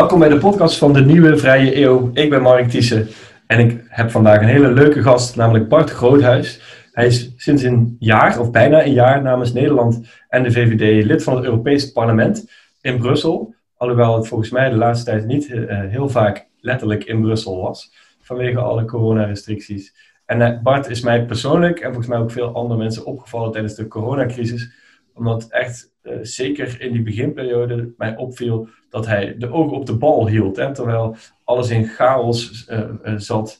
[0.00, 2.10] Welkom bij de podcast van de Nieuwe Vrije Eeuw.
[2.12, 3.08] Ik ben Mark Thiessen
[3.46, 6.60] en ik heb vandaag een hele leuke gast, namelijk Bart Groothuis.
[6.92, 11.22] Hij is sinds een jaar, of bijna een jaar, namens Nederland en de VVD lid
[11.22, 13.54] van het Europees Parlement in Brussel.
[13.76, 17.92] Alhoewel het volgens mij de laatste tijd niet uh, heel vaak letterlijk in Brussel was,
[18.20, 19.94] vanwege alle coronarestricties.
[20.26, 23.74] En uh, Bart is mij persoonlijk en volgens mij ook veel andere mensen opgevallen tijdens
[23.74, 24.70] de coronacrisis,
[25.14, 29.96] omdat echt uh, zeker in die beginperiode mij opviel dat hij de ogen op de
[29.96, 30.56] bal hield.
[30.56, 33.58] Hè, terwijl alles in chaos uh, uh, zat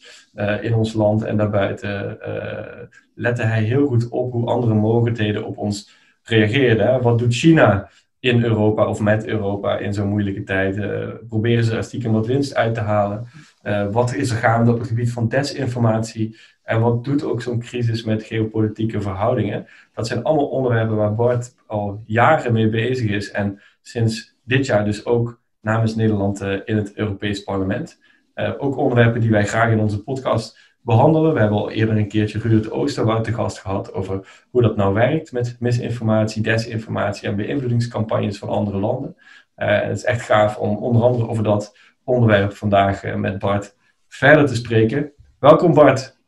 [0.61, 2.19] in ons land en daarbuiten,
[3.15, 5.91] lette hij heel goed op hoe andere mogelijkheden op ons
[6.23, 7.03] reageerden.
[7.03, 7.91] Wat doet China
[8.21, 10.81] in Europa of met Europa in zo'n moeilijke tijd?
[11.29, 13.27] proberen ze er stiekem wat winst uit te halen?
[13.91, 16.37] wat is er gaande op het gebied van desinformatie?
[16.71, 19.67] En wat doet ook zo'n crisis met geopolitieke verhoudingen?
[19.95, 23.31] Dat zijn allemaal onderwerpen waar Bart al jaren mee bezig is.
[23.31, 28.01] En sinds dit jaar dus ook namens Nederland uh, in het Europees Parlement.
[28.35, 31.33] Uh, ook onderwerpen die wij graag in onze podcast behandelen.
[31.33, 34.95] We hebben al eerder een keertje Ruud Oosterwoud te gast gehad over hoe dat nou
[34.95, 39.17] werkt met misinformatie, desinformatie en beïnvloedingscampagnes van andere landen.
[39.57, 43.77] Uh, het is echt gaaf om onder andere over dat onderwerp vandaag met Bart
[44.09, 45.13] verder te spreken.
[45.39, 46.19] Welkom Bart.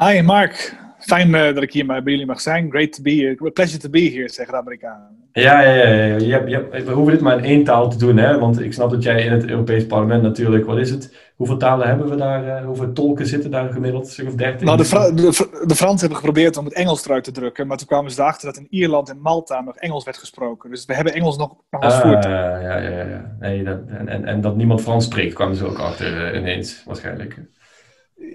[0.00, 2.70] Hi Mark, fijn uh, dat ik hier bij jullie mag zijn.
[2.70, 3.50] Great to be here.
[3.50, 5.30] Pleasure to be here, zeggen de Amerikanen.
[5.32, 6.46] Ja, ja, ja.
[6.46, 6.68] ja.
[6.70, 8.38] We hoeven dit maar in één taal te doen, hè?
[8.38, 11.14] want ik snap dat jij in het Europees Parlement natuurlijk, wat is het?
[11.36, 12.44] Hoeveel talen hebben we daar?
[12.44, 14.08] Uh, hoeveel tolken zitten daar gemiddeld?
[14.08, 14.66] Zeg of dertien?
[14.66, 15.22] Nou, de, Fra de,
[15.66, 18.46] de Fransen hebben geprobeerd om het Engels eruit te drukken, maar toen kwamen ze erachter
[18.52, 20.70] dat in Ierland en Malta nog Engels werd gesproken.
[20.70, 22.60] Dus we hebben Engels nog, nog als ah, voertaal.
[22.60, 23.36] Ja, ja, ja.
[23.40, 26.82] Nee, dat, en, en, en dat niemand Frans spreekt, kwamen ze ook achter uh, ineens,
[26.84, 27.40] waarschijnlijk.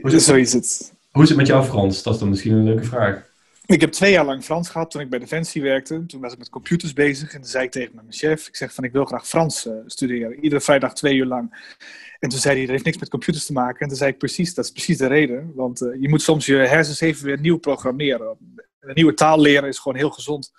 [0.02, 1.02] Hoe Zo is het.
[1.14, 2.04] Hoe is het met jou Frans?
[2.04, 3.32] Dat is dan misschien een leuke vraag.
[3.66, 6.06] Ik heb twee jaar lang Frans gehad toen ik bij Defensie werkte.
[6.06, 8.74] Toen was ik met computers bezig en toen zei ik tegen mijn chef, ik zeg
[8.74, 10.44] van ik wil graag Frans uh, studeren.
[10.44, 11.76] Iedere vrijdag twee uur lang.
[12.20, 13.80] En toen zei hij, dat heeft niks met computers te maken.
[13.80, 15.52] En toen zei ik precies, dat is precies de reden.
[15.56, 18.38] Want uh, je moet soms je hersens even weer nieuw programmeren.
[18.80, 20.52] Een nieuwe taal leren is gewoon heel gezond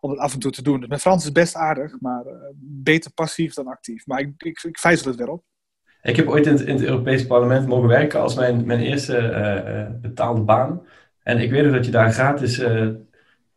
[0.00, 0.80] om het af en toe te doen.
[0.80, 4.06] Dus mijn Frans is best aardig, maar uh, beter passief dan actief.
[4.06, 5.44] Maar ik, ik, ik vijzel het weer op.
[6.02, 9.98] Ik heb ooit in het, in het Europees Parlement mogen werken als mijn, mijn eerste
[10.00, 10.82] betaalde baan.
[11.22, 12.88] En ik weet ook dat je daar gratis uh,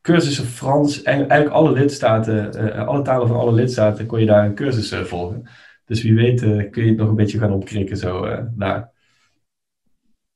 [0.02, 4.46] cursussen Frans, en eigenlijk alle lidstaten, uh, alle talen van alle lidstaten, kon je daar
[4.46, 5.48] een cursus volgen.
[5.86, 8.92] Dus wie weet kun je het nog een beetje gaan opkrikken zo daar.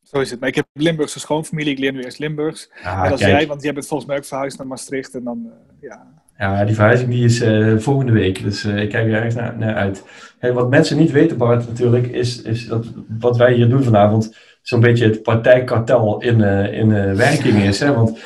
[0.02, 0.40] Zo is het.
[0.40, 2.72] Maar ik heb Limburgse schoonfamilie, ik leer nu eerst Limburgs.
[2.84, 5.52] Ah, en als jij, want jij bent volgens mij ook verhuisd naar Maastricht en dan,
[5.82, 6.24] ja...
[6.40, 7.44] Ja, die verhuizing die is
[7.84, 10.04] volgende week, dus ik kijk er erg naar, naar uit.
[10.38, 12.86] Hey, wat mensen niet weten, Bart, natuurlijk, is, is dat
[13.20, 17.80] wat wij hier doen vanavond zo'n beetje het partijkartel in, uh, in werking is.
[17.80, 17.94] Hè?
[17.94, 18.20] Want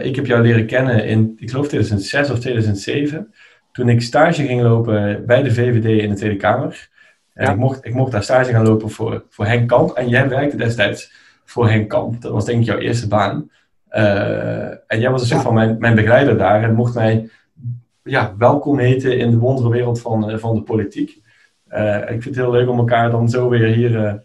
[0.00, 3.32] ik heb jou leren kennen in, ik geloof 2006 of 2007,
[3.72, 6.88] toen ik stage ging lopen bij de VVD in de Tweede Kamer.
[7.34, 7.52] En ja.
[7.52, 9.90] ik, mocht, ik mocht daar stage gaan lopen voor, voor Henk Kamp.
[9.90, 11.12] En jij werkte destijds
[11.44, 12.22] voor Henk Kamp.
[12.22, 13.50] Dat was denk ik jouw eerste baan.
[13.88, 17.30] En jij was een soort van mijn, mijn begeleider daar en mocht mij
[18.02, 21.10] ja, welkom heten in de wondere wereld van, van de politiek.
[22.06, 24.22] ik vind het heel leuk om elkaar dan zo weer hier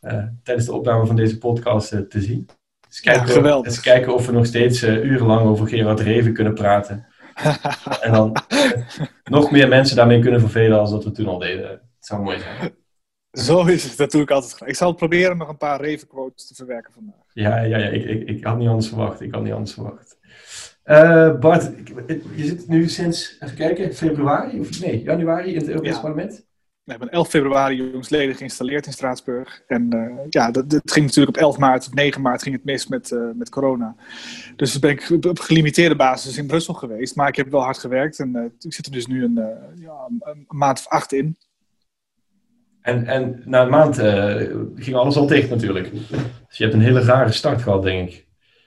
[0.00, 2.48] uh, tijdens de opname van deze podcast te zien.
[2.88, 7.06] Dus kijken, ja, eens kijken of we nog steeds urenlang over Gerard Reven kunnen praten.
[8.00, 8.36] en dan
[9.24, 11.70] nog meer mensen daarmee kunnen vervelen als dat we toen al deden.
[11.70, 12.74] Het zou mooi zijn.
[13.34, 16.54] Zo is het, dat doe ik altijd Ik zal proberen nog een paar Reven-quotes te
[16.54, 17.24] verwerken vandaag.
[17.32, 19.20] Ja, ja, ja ik, ik, ik had niet anders verwacht.
[19.20, 20.16] Ik had niet anders verwacht.
[21.40, 21.70] Bart,
[22.34, 26.00] je zit nu sinds, even kijken, februari, of nee, januari in het Europees ja.
[26.00, 26.46] Parlement?
[26.84, 29.62] We hebben 11 februari jongsleden geïnstalleerd in Straatsburg.
[29.66, 32.64] En uh, ja, dat, dat, ging natuurlijk op 11 maart, of 9 maart ging het
[32.64, 33.96] mis met, uh, met corona.
[34.56, 37.16] Dus ben ik op gelimiteerde basis in Brussel geweest.
[37.16, 39.34] Maar ik heb wel hard gewerkt en ik zit er dus nu een,
[39.74, 41.36] ja, een maand of acht in.
[42.84, 43.96] En, en na een maand
[44.74, 45.90] ging alles al dicht natuurlijk.
[46.48, 48.26] Dus je hebt een hele rare start gehad, denk ik.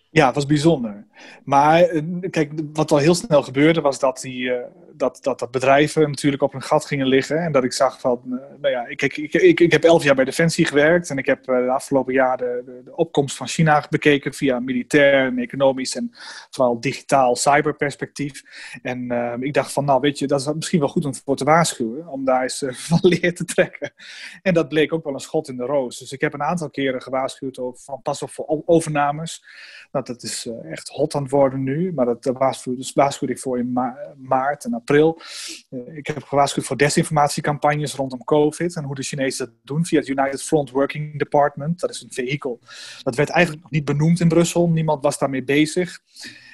[0.10, 1.06] Ja, het was bijzonder.
[1.44, 1.84] Maar
[2.30, 4.52] kijk, wat al heel snel gebeurde was dat die
[4.98, 7.38] dat, dat, dat bedrijven natuurlijk op hun gat gingen liggen.
[7.38, 10.16] En dat ik zag van, uh, nou ja, ik, ik, ik, ik heb elf jaar
[10.16, 11.10] bij Defensie gewerkt.
[11.10, 15.38] En ik heb uh, de afgelopen jaar de, opkomst van China bekeken via militair en
[15.38, 16.12] economisch en
[16.50, 18.44] vooral digitaal cyberperspectief.
[18.82, 21.36] En uh, ik dacht van, nou weet je, dat is misschien wel goed om voor
[21.36, 22.08] te waarschuwen.
[22.08, 23.94] Om daar eens van leer te trekken.
[24.42, 25.98] En dat bleek ook wel een schot in de roos.
[25.98, 29.44] Dus ik heb een aantal keren gewaarschuwd over, van pas op voor overnames.
[29.92, 31.94] Nou, dat is echt hot aan het worden nu.
[31.94, 35.22] Maar dat, waarschuwde, dus waarschuwde ik voor in ma maart en april.
[35.70, 40.00] Uh, ik heb gewaarschuwd voor desinformatiecampagnes rondom COVID en hoe de Chinezen dat doen via
[40.00, 41.80] het United Front Working Department.
[41.80, 42.60] Dat is een vehikel.
[43.04, 44.70] Dat werd eigenlijk nog niet benoemd in Brussel.
[44.70, 46.00] Niemand was daarmee bezig.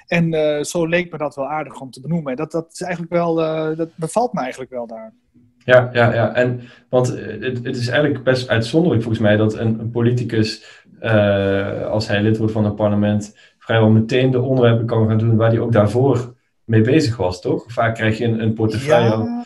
[0.08, 2.36] En uh, zo leek me dat wel aardig om te benoemen.
[2.36, 5.14] Dat, dat is eigenlijk wel, uh, dat bevalt me eigenlijk wel daar.
[5.66, 6.34] Ja, ja, ja.
[6.36, 10.82] En, want het, het is eigenlijk best uitzonderlijk volgens mij dat een, een politicus,
[11.90, 15.50] als hij lid wordt van een parlement, vrijwel meteen de onderwerpen kan gaan doen waar
[15.50, 16.33] hij ook daarvoor
[16.66, 17.64] mee bezig was, toch?
[17.68, 19.44] Vaak krijg je een, een portefeuille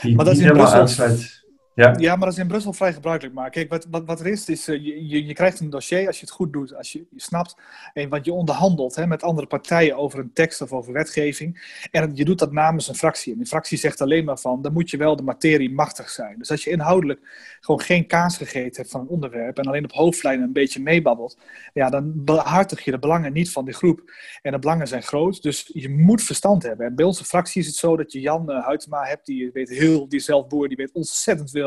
[0.00, 1.43] die maar dat niet is in helemaal aansluit.
[1.74, 1.94] Ja.
[1.98, 3.34] Ja, maar dat is in Brussel vrij gebruikelijk.
[3.34, 6.20] Maar kijk, wat, wat, wat er is, is uh, je, je, krijgt een dossier als
[6.20, 7.56] je het goed doet, als je, je snapt.
[7.92, 11.78] En wat je onderhandelt hè, met andere partijen over een tekst of over wetgeving.
[11.90, 13.32] En je doet dat namens een fractie.
[13.32, 16.38] En die fractie zegt alleen maar van, dan moet je wel de materie machtig zijn.
[16.38, 17.20] Dus als je inhoudelijk
[17.60, 21.38] gewoon geen kaas gegeten hebt van een onderwerp en alleen op hoofdlijnen een beetje meebabbelt,
[21.72, 24.12] ja, dan behartig je de belangen niet van die groep.
[24.42, 26.86] En de belangen zijn groot, dus je moet verstand hebben.
[26.86, 29.68] En bij onze fractie is het zo dat je Jan uh, Huytema hebt, die weet
[29.68, 31.62] heel, die is zelf boer, die weet ontzettend veel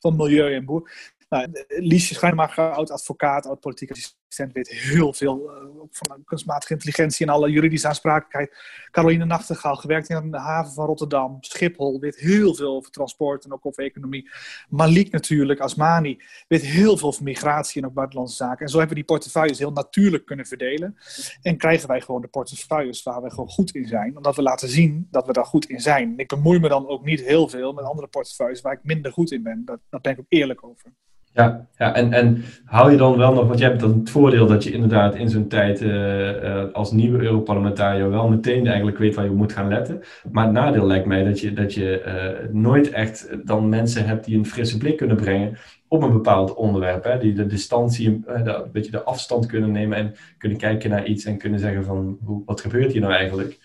[0.00, 0.90] van milieu en boer.
[1.28, 3.90] Nou, Liesje Schijnmacher, oud-advocaat, oud-politiek
[4.28, 8.56] assistent, weet heel veel uh, van kunstmatige intelligentie en alle juridische aansprakelijkheid.
[8.90, 11.36] Caroline Nachtegaal, gewerkt in de haven van Rotterdam.
[11.40, 14.30] Schiphol, weet heel veel over transport en ook over economie.
[14.68, 18.64] Malik natuurlijk, Asmani, weet heel veel over migratie en ook buitenlandse zaken.
[18.64, 20.96] En zo hebben we die portefeuilles heel natuurlijk kunnen verdelen.
[21.42, 24.16] En krijgen wij gewoon de portefeuilles waar we gewoon goed in zijn.
[24.16, 26.14] Omdat we laten zien dat we daar goed in zijn.
[26.16, 29.32] Ik bemoei me dan ook niet heel veel met andere portefeuilles waar ik minder goed
[29.32, 29.64] in ben.
[29.64, 30.92] Daar, daar ben ik ook eerlijk over.
[31.38, 34.46] Ja, ja en, en hou je dan wel nog, want je hebt dan het voordeel
[34.46, 39.14] dat je inderdaad in zo'n tijd uh, uh, als nieuwe Europarlementariër wel meteen eigenlijk weet
[39.14, 40.00] waar je moet gaan letten.
[40.32, 44.24] Maar het nadeel lijkt mij dat je, dat je uh, nooit echt dan mensen hebt
[44.24, 45.58] die een frisse blik kunnen brengen
[45.88, 47.04] op een bepaald onderwerp.
[47.04, 51.24] Hè, die de distantie, een beetje de afstand kunnen nemen en kunnen kijken naar iets
[51.24, 53.58] en kunnen zeggen van hoe, wat gebeurt hier nou eigenlijk.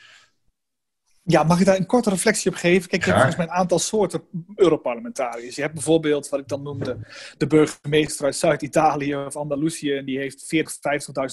[1.26, 2.90] Ja, mag ik daar een korte reflectie op geven?
[2.90, 4.24] Kijk, je hebt volgens mij een aantal soorten
[4.56, 5.56] Europarlementariërs.
[5.56, 6.98] Je hebt bijvoorbeeld, wat ik dan noemde,
[7.38, 9.94] de burgemeester uit Zuid-Italië of Andalusië.
[9.94, 10.78] En die heeft 40,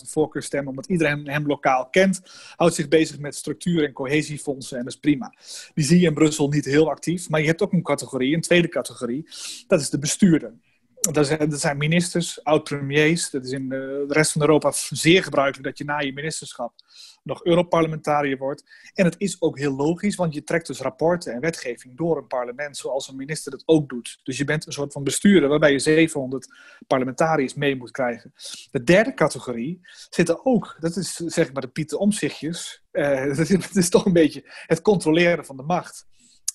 [0.03, 2.21] 50.000 voorkeurstemmen, omdat iedereen hem lokaal kent.
[2.57, 5.35] Houdt zich bezig met structuur- en cohesiefondsen en dat is prima.
[5.75, 7.29] Die zie je in Brussel niet heel actief.
[7.29, 9.29] Maar je hebt ook een categorie, een tweede categorie.
[9.67, 10.53] Dat is de bestuurder.
[11.01, 13.31] Dat zijn, dat zijn ministers, oud-premiers.
[13.31, 16.73] Dat is in de rest van Europa zeer gebruikelijk dat je na je ministerschap
[17.23, 18.65] nog Europarlementariër wordt.
[18.95, 22.27] En het is ook heel logisch, want je trekt dus rapporten en wetgeving door een
[22.27, 24.21] parlement, zoals een minister dat ook doet.
[24.23, 26.49] Dus je bent een soort van bestuurder waarbij je 700
[26.87, 28.33] parlementariërs mee moet krijgen.
[28.71, 32.85] De derde categorie zitten ook, dat is zeg maar de Pieter Omzichtjes.
[32.93, 36.09] Uh, is, dat is toch een beetje het controleren van de macht.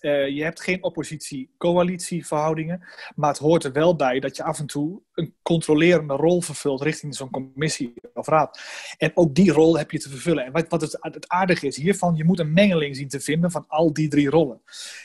[0.06, 2.84] Uh, je hebt geen oppositie-coalitieverhoudingen,
[3.16, 6.81] maar het hoort er wel bij dat je af en toe een controlerende rol vervult
[6.81, 8.60] richting zo'n commissie of raad.
[8.98, 10.46] En ook die rol heb je te vervullen.
[10.46, 13.66] En wat, wat het, aardige is hiervan, je moet een mengeling zien te vinden van
[13.68, 14.62] al die drie rollen.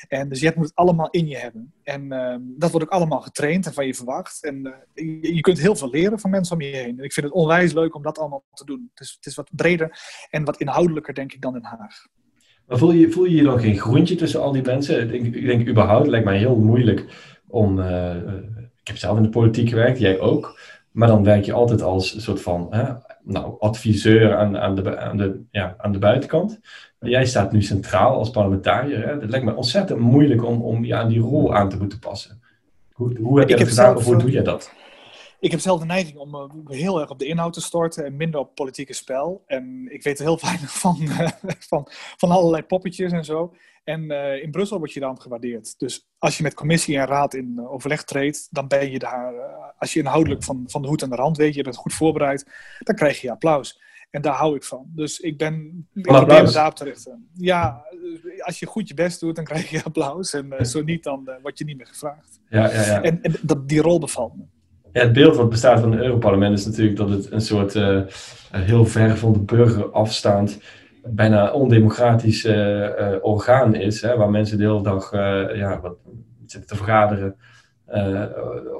[0.08, 1.72] En dus je moet het allemaal in je hebben.
[1.82, 4.44] En uh, dat wordt ook allemaal getraind en van je verwacht.
[4.44, 4.72] En uh,
[5.22, 6.98] je, je, kunt heel veel leren van mensen om je heen.
[6.98, 8.90] En ik vind het onwijs leuk om dat allemaal te doen.
[8.94, 9.98] Is, het is wat breder
[10.30, 12.06] en wat inhoudelijker, denk ik, dan Den Haag.
[12.70, 15.02] Maar voel je, voel je hier dan geen groentje tussen al die mensen?
[15.02, 17.04] Ik denk, ik denk überhaupt, het lijkt mij heel moeilijk
[17.46, 17.78] om...
[17.78, 18.14] Uh,
[18.80, 20.58] ik heb zelf in de politiek gewerkt, jij ook.
[20.90, 22.84] Maar dan werk je altijd als een soort van hè,
[23.24, 26.60] nou, adviseur aan, aan, de, aan, de, ja, aan de buitenkant.
[27.00, 29.06] Jij staat nu centraal als parlementariër.
[29.06, 29.12] Hè?
[29.20, 32.42] Het lijkt me ontzettend moeilijk om, om je aan die rol aan te moeten passen.
[32.92, 34.72] Hoe, hoe heb je dat gedaan of hoe doe je dat?
[35.40, 38.16] Ik heb zelf de neiging om uh, heel erg op de inhoud te storten en
[38.16, 39.42] minder op politieke spel.
[39.46, 41.28] En ik weet er heel weinig van, uh,
[41.58, 43.54] van, van allerlei poppetjes en zo.
[43.84, 45.78] En uh, in Brussel word je dan gewaardeerd.
[45.78, 49.34] Dus als je met commissie en raad in overleg treedt, dan ben je daar,
[49.78, 52.46] als je inhoudelijk van, van de hoed aan de rand weet, je bent goed voorbereid,
[52.78, 53.88] dan krijg je applaus.
[54.10, 54.86] En daar hou ik van.
[54.94, 55.86] Dus ik ben.
[55.94, 57.28] Ik probeer daarop te richten.
[57.34, 57.84] Ja,
[58.38, 60.32] als je goed je best doet, dan krijg je applaus.
[60.32, 62.40] En zo niet, dan word je niet meer gevraagd.
[62.48, 63.02] Ja, ja, ja.
[63.02, 64.44] En, en dat, die rol bevalt me.
[64.92, 68.00] Het beeld wat bestaat van het Europarlement is natuurlijk dat het een soort uh,
[68.50, 70.60] heel ver van de burger afstaand,
[71.04, 75.12] bijna ondemocratisch uh, uh, orgaan is, hè, waar mensen de hele dag
[75.56, 75.96] ja, wat,
[76.46, 77.36] zitten te vergaderen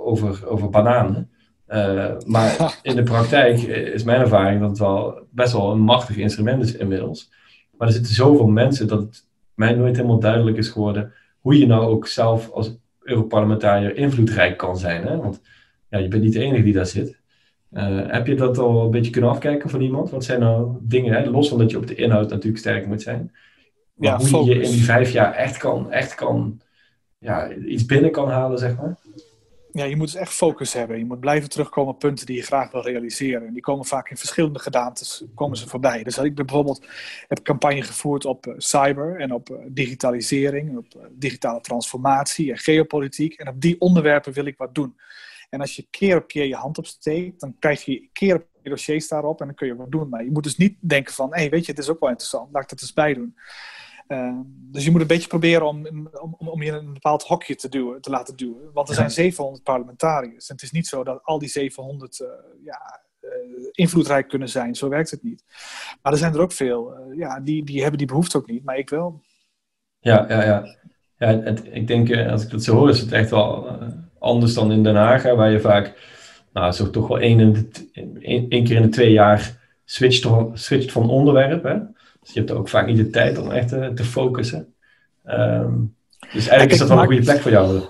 [0.05, 1.31] over, over bananen.
[2.27, 6.63] maar in de praktijk is mijn ervaring dat het wel best wel een machtig instrument
[6.63, 7.31] is inmiddels.
[7.77, 11.67] Maar er zitten zoveel mensen dat het mij nooit helemaal duidelijk is geworden hoe je
[11.67, 15.07] nou ook zelf als Europarlementariër invloedrijk kan zijn.
[15.07, 15.17] Hè?
[15.17, 15.41] Want
[15.91, 17.19] ja, je bent niet de enige die daar zit.
[17.73, 20.11] Uh, heb je dat al een beetje kunnen afkijken van iemand?
[20.11, 21.31] Wat zijn nou dingen, hè?
[21.31, 23.31] los van dat je op de inhoud natuurlijk sterk moet zijn.
[23.95, 24.55] Maar ja, hoe focus.
[24.55, 26.61] je in die vijf jaar echt kan, echt kan
[27.19, 28.99] ja, iets binnen kan halen, zeg maar.
[29.73, 30.99] Ja, je moet dus echt focus hebben.
[30.99, 33.47] Je moet blijven terugkomen op punten die je graag wil realiseren.
[33.47, 36.03] En die komen vaak in verschillende gedaantes komen ze voorbij.
[36.03, 36.87] Dus ik bijvoorbeeld
[37.29, 43.35] heb campagne gevoerd op uh, cyber en op uh, digitalisering, op digitale transformatie en geopolitiek.
[43.35, 44.95] En op die onderwerpen wil ik wat doen.
[45.51, 48.73] En als je keer op keer je hand opsteekt, dan krijg je keer op keer
[48.73, 50.09] dossiers daarop en dan kun je wat doen.
[50.09, 52.09] Maar je moet dus niet denken van, hé, hey, weet je, het is ook wel
[52.09, 53.35] interessant, laat ik dat eens bij doen.
[54.07, 57.55] Ehm, dus je moet een beetje proberen om, om, om je in een bepaald hokje
[57.55, 58.73] te, duwen, te laten duwen.
[58.73, 60.49] Want er zijn 700 parlementariërs.
[60.49, 62.29] En het is niet zo dat al die 700 uh,
[62.65, 63.31] ja, uh,
[63.73, 64.75] invloedrijk kunnen zijn.
[64.75, 65.45] Zo werkt het niet.
[66.03, 66.93] Maar er zijn er ook veel.
[66.93, 69.21] Uh, ja, die, die hebben die behoefte ook niet, maar ik wel.
[69.99, 70.77] Ja, ja, ja.
[71.17, 73.79] ja het, ik denk, als ik dat zo hoor, is het echt wel
[74.21, 75.95] anders dan in Den Haag, waar je vaak,
[76.53, 77.89] nou, zo toch wel één, in de,
[78.21, 81.63] één, één keer in de twee jaar switcht, switcht van onderwerp.
[81.63, 81.79] Hè?
[82.21, 84.75] Dus je hebt ook vaak niet de tijd om echt te, te focussen.
[85.27, 87.81] Um, dus eigenlijk Kijk, is dat wel een goede plek voor jou.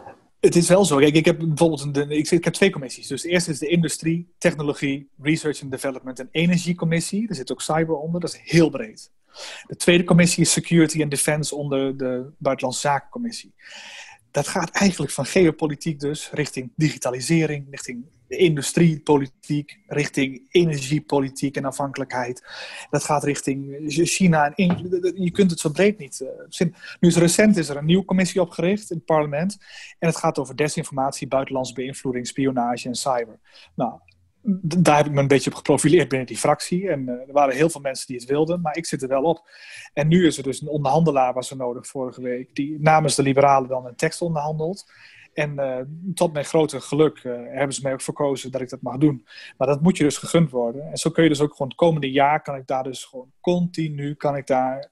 [0.40, 0.96] Het is wel zo.
[0.96, 3.06] Kijk, ik heb bijvoorbeeld een, ik, ik heb twee commissies.
[3.06, 7.28] Dus de eerste is de industrie, technologie, research and development en energiecommissie.
[7.28, 8.20] Er zit ook cyber onder.
[8.20, 9.10] Dat is heel breed.
[9.66, 13.54] De tweede commissie is security and defense onder de buitenlandse zakencommissie
[14.30, 22.44] dat gaat eigenlijk van geopolitiek dus richting digitalisering, richting industriepolitiek, richting energiepolitiek en afhankelijkheid.
[22.90, 24.54] Dat gaat richting China.
[24.54, 26.68] En je kunt het zo breed niet uh,
[27.00, 29.58] Nu is recent is er een nieuwe commissie opgericht in het parlement.
[29.98, 33.38] En het gaat over desinformatie, buitenlandse beïnvloeding, spionage en cyber.
[33.74, 34.00] Nou,
[34.42, 36.88] daar heb ik me een beetje op geprofileerd binnen die fractie.
[36.88, 39.22] En uh, er waren heel veel mensen die het wilden, maar ik zit er wel
[39.22, 39.48] op.
[39.92, 43.22] En nu is er dus een onderhandelaar was er nodig vorige week, die namens de
[43.22, 44.92] liberalen dan een tekst onderhandelt.
[45.34, 45.76] En uh,
[46.14, 49.26] tot mijn grote geluk uh, hebben ze mij ook verkozen dat ik dat mag doen.
[49.56, 50.90] Maar dat moet je dus gegund worden.
[50.90, 53.32] En zo kun je dus ook gewoon het komende jaar kan ik daar dus gewoon
[53.40, 54.90] continu kan ik daar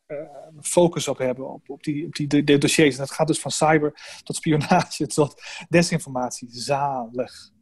[0.60, 2.94] focus op hebben op, op, die, op die de, dossiers.
[2.94, 6.48] En dat gaat dus van cyber tot spionage tot desinformatie.
[6.50, 7.56] Zalig.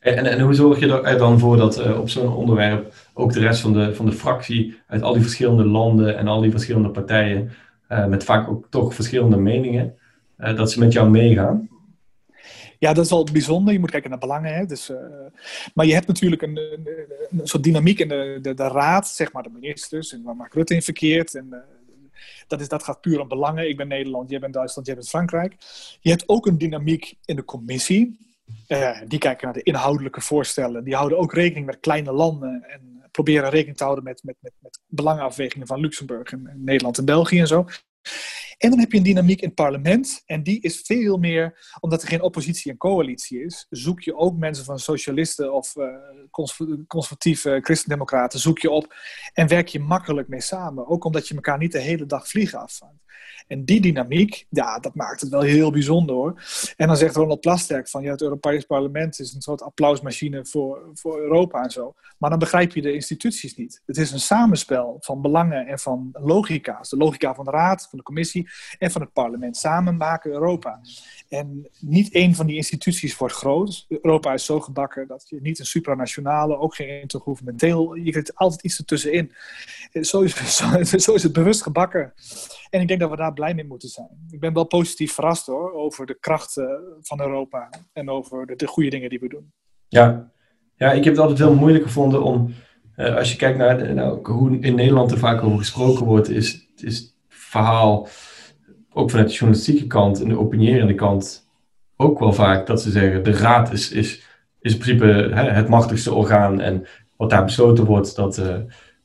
[0.00, 3.40] En, en hoe zorg je er dan voor dat uh, op zo'n onderwerp ook de
[3.40, 6.90] rest van de, van de fractie uit al die verschillende landen en al die verschillende
[6.90, 7.50] partijen,
[7.88, 9.94] uh, met vaak ook toch verschillende meningen,
[10.38, 11.68] uh, dat ze met jou meegaan?
[12.78, 13.72] Ja, dat is wel bijzonder.
[13.72, 14.54] Je moet kijken naar belangen.
[14.54, 14.66] Hè?
[14.66, 14.92] Dus,
[15.74, 16.86] maar je hebt natuurlijk een, een,
[17.30, 20.54] een soort dynamiek in de, de, de, raad, zeg maar de ministers en waar Mark
[20.54, 21.34] Rutte in verkeert.
[21.34, 21.64] En,
[22.46, 23.68] dat, is, dat gaat puur om belangen.
[23.68, 25.56] Ik ben Nederland, jij bent Duitsland, jij bent Frankrijk.
[26.00, 28.29] Je hebt ook een dynamiek in de commissie.
[28.68, 30.84] Uh, die kijken naar de inhoudelijke voorstellen.
[30.84, 34.52] Die houden ook rekening met kleine landen en proberen rekening te houden met, met, met,
[34.58, 37.66] met belangenafwegingen van Luxemburg en, en Nederland en België en zo.
[38.58, 40.22] En dan heb je een dynamiek in het parlement.
[40.26, 44.36] En die is veel meer, omdat er geen oppositie en coalitie is, zoek je ook
[44.36, 45.84] mensen van socialisten of uh,
[46.86, 48.94] conservatieve christendemocraten, zoek je op
[49.32, 50.86] en werk je makkelijk mee samen.
[50.86, 53.02] Ook omdat je elkaar niet de hele dag vliegen afvangt.
[53.46, 56.42] En die dynamiek, ja, dat maakt het wel heel bijzonder hoor.
[56.76, 60.90] En dan zegt Ronald Plasterk van, ja, het Europees Parlement is een soort applausmachine voor,
[60.94, 61.94] voor Europa en zo.
[62.18, 63.82] Maar dan begrijp je de instituties niet.
[63.86, 66.88] Het is een samenspel van belangen en van logica's.
[66.88, 68.48] De logica van de Raad, van de Commissie
[68.78, 69.56] en van het parlement.
[69.56, 70.80] Samen maken Europa.
[71.28, 73.86] En niet één van die instituties wordt groot.
[73.88, 78.62] Europa is zo gebakken dat je niet een supranationale, ook geen intergouvernementeel, je krijgt altijd
[78.62, 79.32] iets ertussenin.
[80.00, 82.12] Zo is, zo, zo is het bewust gebakken.
[82.70, 84.26] En ik denk dat we daar blij mee moeten zijn.
[84.30, 86.52] Ik ben wel positief verrast hoor, over de kracht
[87.00, 89.52] van Europa en over de, de goede dingen die we doen.
[89.88, 90.30] Ja.
[90.74, 92.54] ja, ik heb het altijd heel moeilijk gevonden om,
[92.96, 96.66] uh, als je kijkt naar nou, hoe in Nederland er vaak over gesproken wordt, is,
[96.76, 98.08] is het verhaal
[98.92, 101.48] ook vanuit de journalistieke kant en de opinierende kant
[101.96, 104.26] ook wel vaak dat ze zeggen: de raad is, is,
[104.60, 106.86] is in principe hè, het machtigste orgaan en
[107.16, 108.56] wat daar besloten wordt, dat, uh,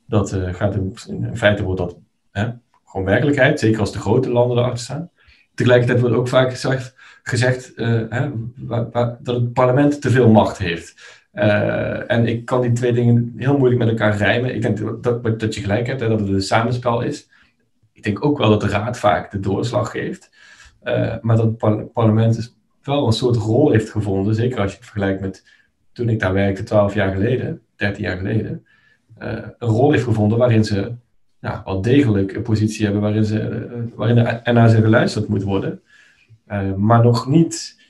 [0.05, 1.97] dat uh, gaat in, in, feite wordt dat
[2.31, 2.51] hè,
[2.95, 5.09] gewoon werkelijkheid, zeker als de grote landen erachter staan.
[5.53, 6.51] Tegelijkertijd wordt ook vaak
[7.23, 11.23] gezegd, uh, hè, dat het parlement te veel macht heeft.
[12.07, 14.55] en ik kan die twee dingen heel moeilijk met elkaar rijmen.
[14.55, 17.27] Ik denk dat, dat je gelijk hebt, dat het een samenspel is
[17.95, 20.29] ik denk ook wel dat de raad vaak de doorslag geeft.
[20.83, 24.77] Uh, maar dat het parlement dus wel een soort rol heeft gevonden, zeker als je
[24.77, 25.43] het vergelijkt met
[25.91, 28.65] toen ik daar werkte, 12 jaar geleden, 13 jaar geleden,
[29.17, 30.95] een rol heeft gevonden waarin ze
[31.45, 35.43] ja, wel degelijk een positie hebben waarin, ze, uh, waarin er naar ze geluisterd moet
[35.43, 35.81] worden.
[36.77, 37.83] maar nog niet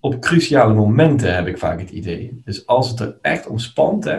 [0.00, 2.40] op cruciale momenten heb ik vaak het idee.
[2.44, 4.18] Dus als het er echt om spant, hè,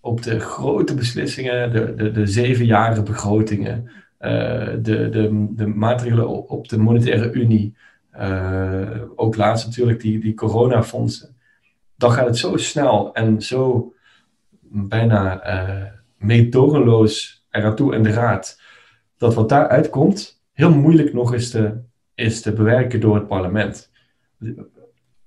[0.00, 6.68] op de grote beslissingen, de, de, de zevenjarige begrotingen, eh, de, de, de maatregelen op
[6.68, 7.74] de monetaire unie,
[9.16, 11.36] ook laatst natuurlijk die, die coronafondsen,
[11.96, 13.92] dan gaat het zo snel en zo
[14.60, 15.42] bijna
[16.18, 18.60] meedogenloos eraan toe in de raad,
[19.16, 21.80] dat wat daaruit komt, heel moeilijk nog is te,
[22.14, 23.90] is te bewerken door het parlement.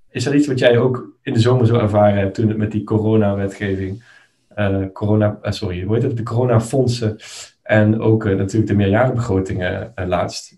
[0.09, 2.71] Is dat iets wat jij ook in de zomer zo ervaren hebt toen het met
[2.71, 4.03] die coronawetgeving,
[4.57, 7.17] uh, corona, sorry, hoe heet het, de coronafondsen
[7.61, 10.55] en ook uh, natuurlijk de meerjarenbegrotingen laatst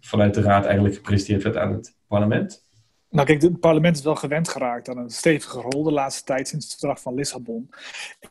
[0.00, 2.68] vanuit de Raad eigenlijk gepresenteerd werd aan het parlement?
[3.10, 6.48] Nou kijk, het parlement is wel gewend geraakt aan een stevige rol de laatste tijd
[6.48, 7.70] sinds het verdrag van Lissabon.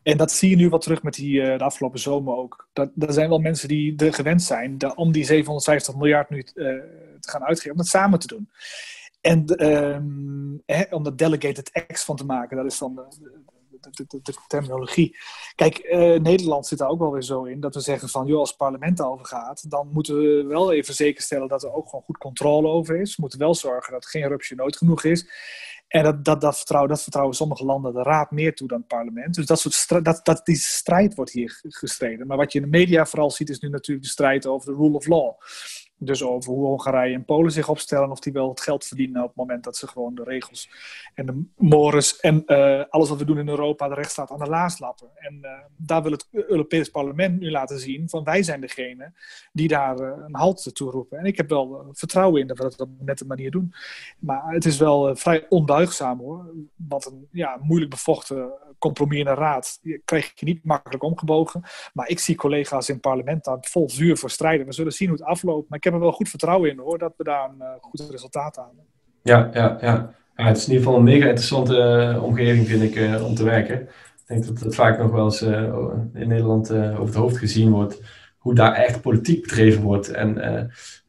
[0.03, 2.67] En dat zie je nu wel terug met die, uh, de afgelopen zomer ook.
[2.73, 6.43] Dat, er zijn wel mensen die er gewend zijn om die 750 miljard nu uh,
[7.19, 8.49] te gaan uitgeven, om dat samen te doen.
[9.21, 13.31] En um, hè, om er delegated acts van te maken, dat is dan de,
[13.91, 15.17] de, terminologie.
[15.55, 18.39] Kijk, uh, Nederland zit daar ook wel weer zo in dat we zeggen van, joh,
[18.39, 22.05] als het parlement daarover gaat, dan moeten we wel even zekerstellen dat er ook gewoon
[22.05, 23.15] goed controle over is.
[23.15, 25.27] We moeten wel zorgen dat geen eruptie nooit genoeg is.
[25.89, 28.87] En dat, dat, dat, vertrouwen, dat vertrouwen sommige landen de raad meer toe dan het
[28.87, 29.35] parlement.
[29.35, 32.27] Dus dat, soort dat, dat, die strijd wordt hier gestreden.
[32.27, 34.77] Maar wat je in de media vooral ziet, is nu natuurlijk de strijd over de
[34.77, 35.33] rule of law.
[36.01, 39.27] Dus over hoe Hongarije en Polen zich opstellen, of die wel het geld verdienen op
[39.27, 40.69] het moment dat ze gewoon de regels
[41.13, 44.49] en de mores en uh, alles wat we doen in Europa, de rechtsstaat aan de
[44.49, 45.07] laars lappen.
[45.15, 49.13] En uh, daar wil het Europees Parlement nu laten zien van wij zijn degene
[49.51, 51.19] die daar uh, een halt toe roepen.
[51.19, 53.73] En ik heb wel vertrouwen in dat we dat op een nette manier doen.
[54.19, 56.53] Maar het is wel vrij onbuigzaam hoor.
[56.75, 61.63] Want een ja, moeilijk bevochten compromis in de raad krijg je niet makkelijk omgebogen.
[61.93, 64.65] Maar ik zie collega's in het parlement daar vol vuur voor strijden.
[64.65, 65.69] We zullen zien hoe het afloopt.
[65.69, 68.55] Maar heb er wel goed vertrouwen in hoor, dat we daar een uh, goed resultaat
[68.55, 68.85] halen.
[69.21, 70.13] Ja, ja, ja.
[70.35, 73.35] ja, het is in ieder geval een mega interessante uh, omgeving vind ik uh, om
[73.35, 73.81] te werken.
[73.81, 73.87] Ik
[74.25, 75.41] denk dat het vaak nog wel eens
[76.13, 78.01] in Nederland over het hoofd gezien wordt
[78.37, 80.11] hoe daar echt politiek bedreven wordt.
[80.11, 80.41] En,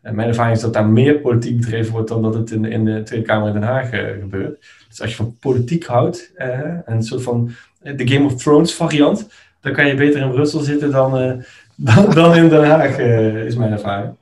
[0.02, 2.84] en, mijn ervaring is dat daar meer politiek bedreven wordt dan dat het in, in
[2.84, 3.88] de Tweede Kamer in Den Haag
[4.20, 4.66] gebeurt.
[4.88, 6.32] Dus als je van politiek houdt,
[6.84, 7.50] een soort van
[7.82, 9.28] de Game of Thrones variant,
[9.60, 11.42] dan kan je beter in Brussel zitten dan,
[12.14, 14.14] dan, in Den Haag, is mijn ervaring.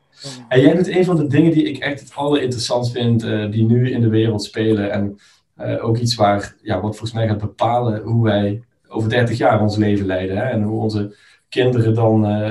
[0.48, 3.64] En jij doet een van de dingen die ik echt het allerinteressantst vind, uh, die
[3.64, 4.90] nu in de wereld spelen.
[4.90, 5.18] En
[5.60, 9.60] uh, ook iets waar, ja, wat volgens mij gaat bepalen hoe wij over 30 jaar
[9.60, 10.36] ons leven leiden.
[10.36, 10.42] Hè?
[10.42, 11.16] En hoe onze
[11.48, 12.50] kinderen dan uh,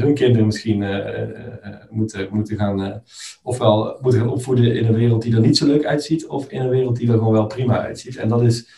[0.00, 0.84] hun kinderen misschien
[1.90, 3.02] moeten, moeten gaan,
[3.42, 6.60] ofwel moeten gaan opvoeden in een wereld die er niet zo leuk uitziet, of in
[6.60, 8.16] een wereld die er gewoon wel prima uitziet.
[8.16, 8.68] En dat is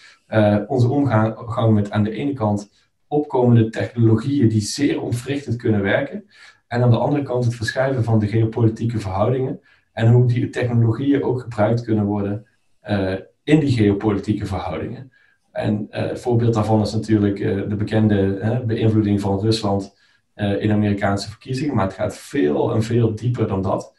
[0.66, 2.70] onze omgang met aan de ene kant
[3.10, 6.24] opkomende technologieën die zeer ontwrichtend kunnen werken.
[6.70, 9.60] En aan de andere kant het verschuiven van de geopolitieke verhoudingen
[9.92, 12.46] en hoe die technologieën ook gebruikt kunnen worden
[12.88, 15.12] uh, in die geopolitieke verhoudingen.
[15.52, 19.98] En uh, voorbeeld daarvan is natuurlijk uh, de bekende beïnvloeding van Rusland
[20.34, 23.94] in Amerikaanse verkiezingen, maar het gaat veel en veel dieper dan dat.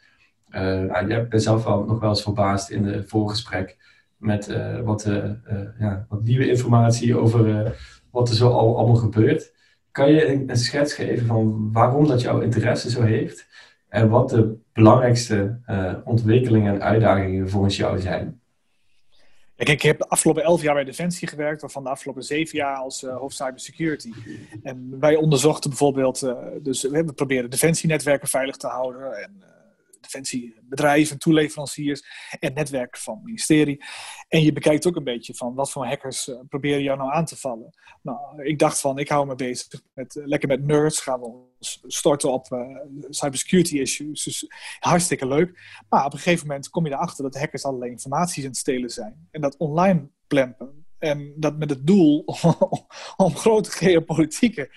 [0.50, 3.76] nou, jij bent zelf wel, nog wel eens verbaasd in het voorgesprek
[4.16, 5.10] met wat,
[5.78, 7.74] ja, wat nieuwe informatie over
[8.10, 9.51] wat er zo al, allemaal gebeurt.
[9.92, 13.46] Kan je een, schets geven van waarom dat jouw interesse zo heeft
[13.88, 18.40] en wat de belangrijkste uh, ontwikkelingen en uitdagingen volgens jou zijn?
[19.56, 22.76] Kijk, ik heb de afgelopen elf jaar bij Defensie gewerkt, waarvan de afgelopen zeven jaar
[22.76, 24.12] als uh, hoofd cybersecurity.
[24.62, 29.42] En wij onderzochten bijvoorbeeld, uh, dus we proberen defensienetwerken veilig te houden en
[30.02, 32.04] defensiebedrijven, toeleveranciers
[32.40, 33.84] en netwerken van het ministerie.
[34.28, 37.24] En je bekijkt ook een beetje van wat voor hackers uh, proberen jou nou aan
[37.24, 37.78] te vallen.
[38.02, 41.26] Nou, ik dacht van, ik hou me bezig met, uh, lekker met nerds, gaan we
[41.26, 42.60] ons storten op uh,
[43.08, 44.24] cybersecurity issues.
[44.24, 44.46] Dus
[44.78, 45.82] hartstikke leuk.
[45.88, 48.90] Maar op een gegeven moment kom je erachter dat hackers allerlei informatie aan het stelen
[48.90, 49.28] zijn.
[49.30, 50.86] En dat online plempen.
[50.98, 52.24] En dat met het doel
[53.16, 54.70] om grote geopolitieke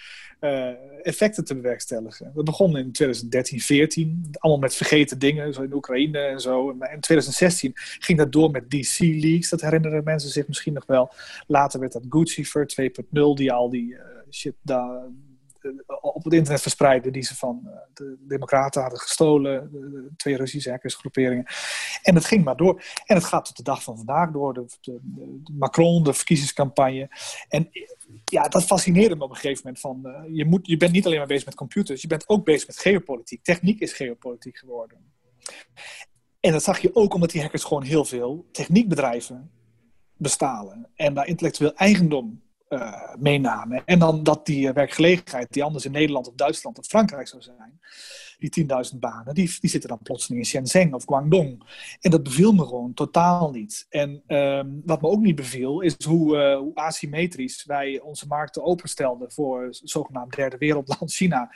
[1.01, 2.31] effecten te bewerkstelligen.
[2.35, 6.69] Dat begon in 2013, 14, allemaal met vergeten dingen, zo in Oekraïne en zo.
[6.69, 10.85] En in 2016 ging dat door met DC Leaks, dat herinneren mensen zich misschien nog
[10.85, 11.13] wel.
[11.47, 15.01] Later werd dat Guccifer 2.0, die al die uh, shit daar
[16.01, 19.71] op het internet verspreidde die ze van de Democraten hadden gestolen,
[20.17, 21.45] twee Russische hackersgroeperingen.
[22.01, 22.83] En het ging maar door.
[23.05, 24.99] En het gaat tot de dag van vandaag door, de, de,
[25.57, 27.09] Macron, de verkiezingscampagne.
[27.49, 27.69] En
[28.25, 29.79] ja, dat fascineerde me op een gegeven moment.
[29.79, 32.45] Van, uh, je, moet, je bent niet alleen maar bezig met computers, je bent ook
[32.45, 33.43] bezig met geopolitiek.
[33.43, 34.97] Techniek is geopolitiek geworden.
[36.39, 39.51] En dat zag je ook omdat die hackers gewoon heel veel techniekbedrijven
[40.17, 40.89] bestalen.
[40.95, 43.85] En daar intellectueel eigendom uh, meenamen.
[43.85, 47.79] En dan dat die werkgelegenheid, die anders in Nederland of Duitsland of Frankrijk zou zijn,
[48.37, 51.63] die 10.000 banen, die, die zitten dan plotseling in Shenzhen of Guangdong.
[51.99, 53.85] En dat beviel me gewoon totaal niet.
[53.89, 58.63] En um, wat me ook niet beviel, is hoe, uh, hoe asymmetrisch wij onze markten
[58.63, 61.51] openstelden voor zogenaamd derde wereldland China.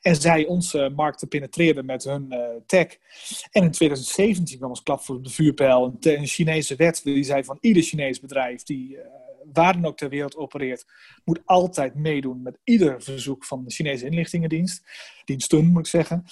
[0.00, 2.34] En zij onze markten penetreerden met hun
[2.66, 2.98] tech.
[3.50, 7.44] En in 2017 kwam als klap voor de vuurpijl een, een Chinese wet die zei
[7.44, 8.98] van ieder Chinees bedrijf die...
[9.52, 10.84] Waar dan ook ter wereld opereert,
[11.24, 14.82] moet altijd meedoen met ieder verzoek van de Chinese inlichtingendienst.
[15.24, 16.24] Diensten, moet ik zeggen.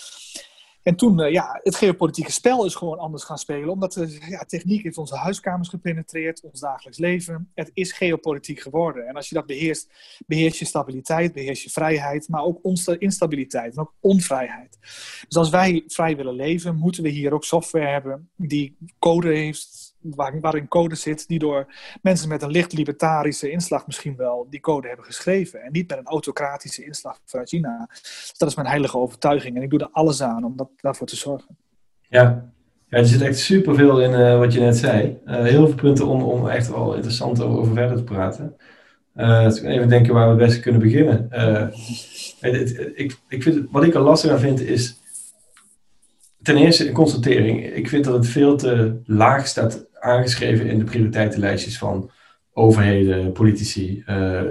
[0.83, 3.69] En toen, uh, ja, het geopolitieke spel is gewoon anders gaan spelen.
[3.69, 7.51] Omdat de ja, techniek heeft onze huiskamers gepenetreerd, ons dagelijks leven.
[7.55, 9.07] Het is geopolitiek geworden.
[9.07, 9.91] En als je dat beheerst,
[10.27, 12.61] beheers je stabiliteit, beheers je vrijheid, maar ook
[12.99, 14.79] instabiliteit en ook onvrijheid.
[15.29, 19.92] Dus als wij vrij willen leven, moeten we hier ook software hebben die code heeft,
[20.03, 21.67] waar, waarin code zit die door
[22.03, 25.63] mensen met een licht libertarische inslag misschien wel die code hebben geschreven.
[25.63, 27.89] En niet met een autocratische inslag vanuit China.
[27.89, 29.57] Dus dat is mijn heilige overtuiging.
[29.57, 31.57] En ik doe er alles aan om dat, daarvoor te zorgen.
[32.09, 32.53] Ja,
[32.89, 35.19] ja, er zit echt superveel in uh, wat je net zei.
[35.27, 38.57] Uh, heel veel punten om, om echt wel interessant over verder te praten.
[39.17, 41.29] Uh, even denken waar we het best kunnen beginnen.
[42.95, 45.02] ik, ik vind, wat ik er lastig aan vind is
[46.43, 47.65] ten eerste een constatering.
[47.67, 52.11] Ik vind dat het veel te laag staat aangeschreven in de prioriteitenlijstjes van
[52.53, 54.05] overheden, politici,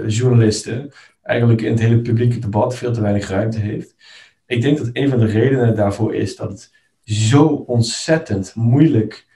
[0.06, 0.92] journalisten.
[1.22, 3.94] Eigenlijk in het hele publieke debat veel te weinig ruimte heeft.
[4.46, 6.72] Ik denk dat een van de redenen daarvoor is dat het
[7.04, 9.26] zo ontzettend moeilijk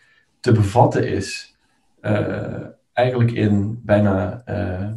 [0.41, 1.57] te bevatten is.
[2.03, 2.55] Uh,
[2.93, 4.89] eigenlijk in bijna uh,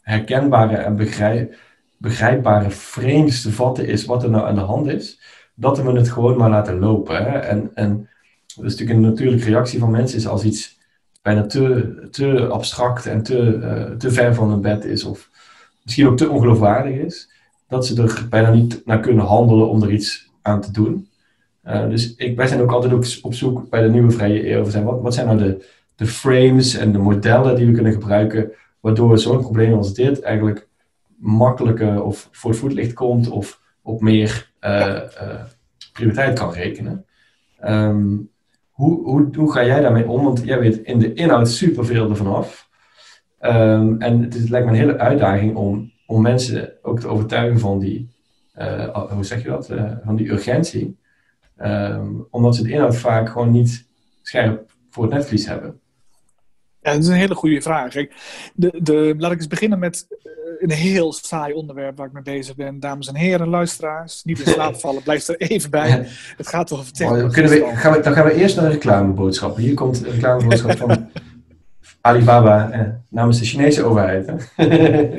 [0.00, 1.54] herkenbare en begrijp,
[1.96, 5.20] begrijpbare frames te vatten is wat er nou aan de hand is.
[5.54, 7.16] Dat we het gewoon maar laten lopen.
[7.16, 7.38] Hè?
[7.38, 8.08] En, en
[8.56, 10.78] dat is natuurlijk een natuurlijke reactie van mensen is als iets
[11.22, 15.04] bijna te, te abstract en te, uh, te ver van hun bed is.
[15.04, 15.30] Of
[15.82, 17.30] misschien ook te ongeloofwaardig is.
[17.68, 21.08] Dat ze er bijna niet naar kunnen handelen om er iets aan te doen.
[21.66, 24.64] Uh, dus ik, wij zijn ook altijd ook op zoek bij de nieuwe vrije eeuw.
[24.64, 28.52] Zijn, wat, wat zijn nou de, de frames en de modellen die we kunnen gebruiken,
[28.80, 30.68] waardoor zo'n probleem als dit eigenlijk
[31.16, 34.51] makkelijker of voor het voetlicht komt of op meer
[35.92, 37.06] prioriteit kan rekenen.
[37.64, 38.30] Um,
[38.70, 40.24] hoe, hoe, hoe ga jij daarmee om?
[40.24, 42.68] Want jij weet in de inhoud superveel ervan af.
[43.40, 47.08] Um, en het, is, het lijkt me een hele uitdaging om, om mensen ook te
[47.08, 48.08] overtuigen van die,
[49.08, 49.72] hoe zeg je dat,
[50.04, 51.00] van die urgentie.
[51.62, 53.88] Um, omdat ze de inhoud vaak gewoon niet
[54.22, 55.80] scherp voor het netvlies hebben.
[56.80, 57.92] Ja, dat is een hele goede vraag.
[57.92, 62.22] de, de, laat ik eens beginnen met eh, een heel saai onderwerp waar ik mee
[62.22, 62.80] bezig ben.
[62.80, 66.06] Dames en heren, luisteraars, niet in slaap vallen, blijf er even bij.
[66.36, 67.26] Het gaat toch over technologie.
[67.26, 69.62] Oh, kunnen we, gaan we, dan gaan we eerst naar de reclameboodschappen.
[69.62, 71.10] Hier komt een reclameboodschap van
[72.00, 74.28] Alibaba eh, namens de Chinese overheid.
[74.30, 75.14] Oké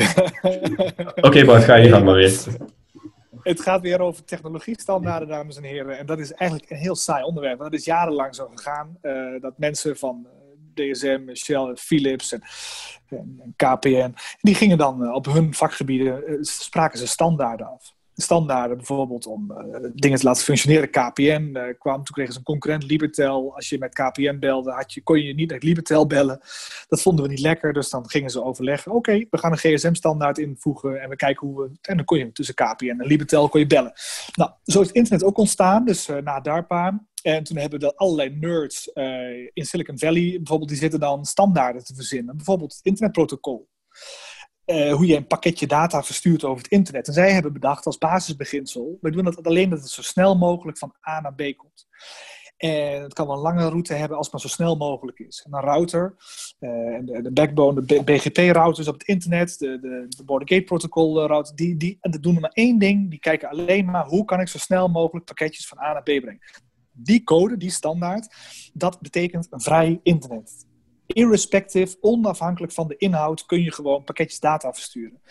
[1.22, 2.32] okay, Bart, ga je gang maar weer
[3.44, 5.98] het gaat weer over technologiestandaarden, dames en heren.
[5.98, 7.60] En dat is eigenlijk een heel saai onderwerp.
[7.60, 8.98] Dat is jarenlang zo gegaan.
[9.02, 10.28] Uh, dat mensen van
[10.76, 12.42] eh, DSM, Shell, Philips en,
[13.18, 19.26] en, KPN, die gingen dan uh, op hun vakgebieden, spraken ze standaarden af standaarden, bijvoorbeeld
[19.26, 20.90] om uh, dingen te laten functioneren.
[20.90, 23.56] KPN kwam, toen kregen ze een concurrent, Libertel.
[23.56, 26.40] Als je met KPN belde, had je, kon je niet met Libertel bellen.
[26.88, 28.92] Dat vonden we niet lekker, dus dan gingen ze overleggen.
[28.92, 31.72] Oké, we gaan een GSM-standaard invoegen en we kijken hoe we...
[31.82, 33.94] En dan kon je tussen KPN en Libertel kon je bellen.
[34.34, 37.04] Nou, zo is het internet ook ontstaan, dus na DARPA.
[37.24, 38.88] En toen hebben we allerlei nerds
[39.54, 42.36] in Silicon Valley, bijvoorbeeld, die zitten dan standaarden te verzinnen.
[42.36, 43.68] Bijvoorbeeld het internetprotocol.
[44.66, 47.08] Uh, hoe je een pakketje data verstuurt over het internet.
[47.08, 50.78] En zij hebben bedacht als basisbeginsel, we doen dat alleen dat het zo snel mogelijk
[50.78, 51.88] van A naar B komt.
[52.58, 55.44] En het kan wel een lange route hebben als het maar zo snel mogelijk is.
[55.46, 56.16] En een router,
[56.60, 56.70] uh,
[57.06, 61.28] de, de, backbone, de BGP-routers op het internet, de, de, de Border Gate Protocol eh,
[61.28, 63.10] router, die, die, en doen maar één ding.
[63.10, 66.06] Die kijken alleen maar hoe kan ik zo snel mogelijk pakketjes van A naar B
[66.06, 66.40] brengen.
[66.94, 68.36] Die code, die standaard,
[68.74, 70.66] dat betekent een vrij internet
[71.14, 75.22] irrespective, onafhankelijk van de inhoud, kun je gewoon pakketjes data versturen.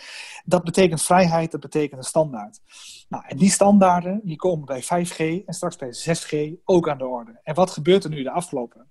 [0.44, 2.61] Dat betekent vrijheid, dat betekent een standaard.
[3.09, 7.07] Nou, en die standaarden die komen bij 5G en straks bij 6G ook aan de
[7.07, 7.40] orde.
[7.42, 8.90] En wat gebeurt er nu de afgelopen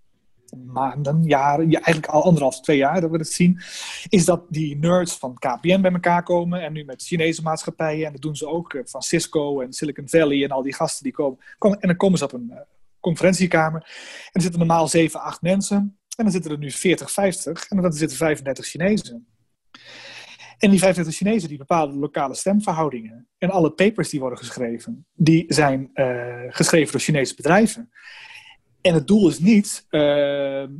[0.66, 3.60] maanden, jaren, ja, eigenlijk al anderhalf, twee jaar dat we het zien,
[4.10, 8.12] is dat die nerds van KPN bij elkaar komen en nu met Chinese maatschappijen, en
[8.12, 11.14] dat doen ze ook eh, van Cisco en Silicon Valley en al die gasten die
[11.14, 12.58] komen, en dan komen ze op een uh,
[13.00, 15.78] conferentiekamer en er zitten normaal 7, 8 mensen
[16.18, 19.28] en dan zitten er nu 40, 50 en dan zitten 35 Chinezen.
[20.58, 23.28] En die 35 Chinezen die bepalen de lokale stemverhoudingen.
[23.38, 27.92] En alle papers die worden geschreven, die zijn uh, geschreven door Chinese bedrijven.
[28.82, 30.02] En het doel is niet, uh,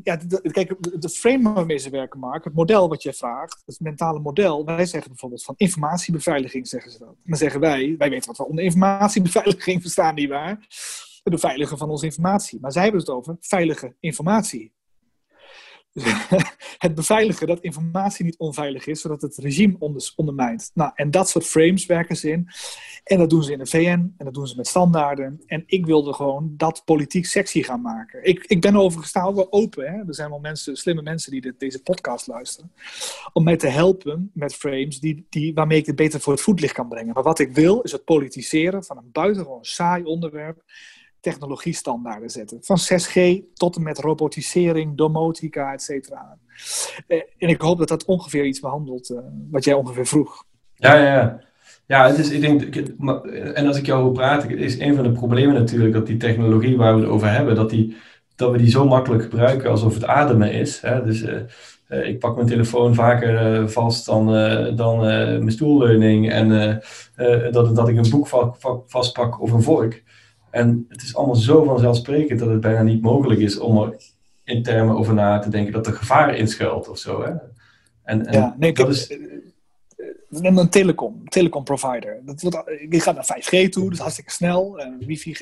[0.04, 0.16] ja,
[0.52, 4.66] kijk, de frame waarmee ze werken, Mark, het model wat je vraagt, het mentale model,
[4.66, 7.16] wij zeggen bijvoorbeeld van informatiebeveiliging, zeggen ze dat.
[7.24, 10.66] Dan zeggen wij, wij weten wat we onder informatiebeveiliging verstaan, nietwaar?
[11.24, 12.60] Het beveiligen van onze informatie.
[12.62, 14.74] Maar zij hebben het over veilige informatie.
[16.78, 19.76] het beveiligen dat informatie niet onveilig is, zodat het regime
[20.16, 20.72] ondermijnt.
[20.74, 22.50] Nou, en dat soort frames werken ze in.
[23.04, 25.42] En dat doen ze in de VN en dat doen ze met standaarden.
[25.46, 28.24] En ik wilde gewoon dat politiek sexy gaan maken.
[28.24, 29.92] Ik, ik ben overigens wel open.
[29.92, 29.98] Hè?
[30.08, 32.72] Er zijn wel mensen, slimme mensen die deze podcast luisteren.
[33.34, 36.74] Om mij te helpen met frames die, die, waarmee ik het beter voor het voetlicht
[36.74, 37.14] kan brengen.
[37.14, 40.64] Maar wat ik wil is het politiseren van een buitengewoon saai onderwerp
[41.22, 42.58] technologiestandaarden zetten.
[42.62, 43.20] Van 6G
[43.54, 46.38] tot en met robotisering, domotica, et cetera.
[47.08, 49.20] Eh, en ik hoop dat dat ongeveer iets behandelt uh,
[49.52, 50.44] wat jij ongeveer vroeg.
[50.76, 51.42] Ja, ja, ja.
[51.86, 52.76] Ja, het is, ik denk,
[53.56, 56.78] en als ik jou hoor praten, is een van de problemen natuurlijk dat die technologie
[56.78, 57.96] waar we het over hebben, dat die
[58.36, 60.82] dat we die zo makkelijk gebruiken alsof het ademen is.
[60.82, 61.04] Hè?
[61.04, 61.26] Dus
[61.88, 64.26] ik pak mijn telefoon vaker vast dan,
[64.76, 66.82] dan mijn stoelleuning en
[67.52, 68.28] dat, dat ik een boek
[68.86, 70.04] vastpak of een vork.
[70.52, 73.98] En het is allemaal zo vanzelfsprekend dat het bijna niet mogelijk is om er
[74.44, 77.24] in termen over na te denken dat er gevaar in schuilt of zo.
[77.24, 77.32] Hè?
[78.04, 79.08] En, en ja, nee, dat is...
[79.08, 82.22] Eh, eh, neem een telecom, telecom provider.
[82.26, 82.58] Dat wordt,
[82.90, 84.80] je gaat naar 5G toe, dus hartstikke snel.
[84.80, 85.34] En wifi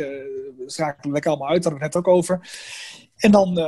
[0.66, 2.50] schakelen we allemaal uit, daar hebben we het net ook over.
[3.16, 3.66] En dan uh,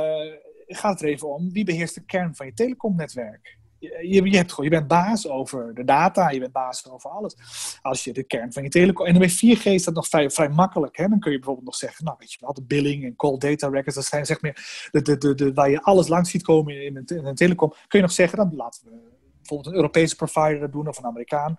[0.66, 3.58] gaat het er even om, wie beheerst de kern van je telecomnetwerk?
[3.82, 7.36] Je, je, hebt gewoon, je bent baas over de data, je bent baas over alles.
[7.82, 9.06] Als je de kern van je telecom.
[9.06, 10.96] En bij 4G is dat nog vrij, vrij makkelijk.
[10.96, 11.08] Hè?
[11.08, 13.68] Dan kun je bijvoorbeeld nog zeggen, nou weet je wel, de billing en call data
[13.68, 16.96] records, dat zijn zeg maar de, de, de, waar je alles langs ziet komen in
[16.96, 17.68] een, in een telecom.
[17.70, 21.56] Kun je nog zeggen, dan laten we bijvoorbeeld een Europese provider doen of een Amerikaan.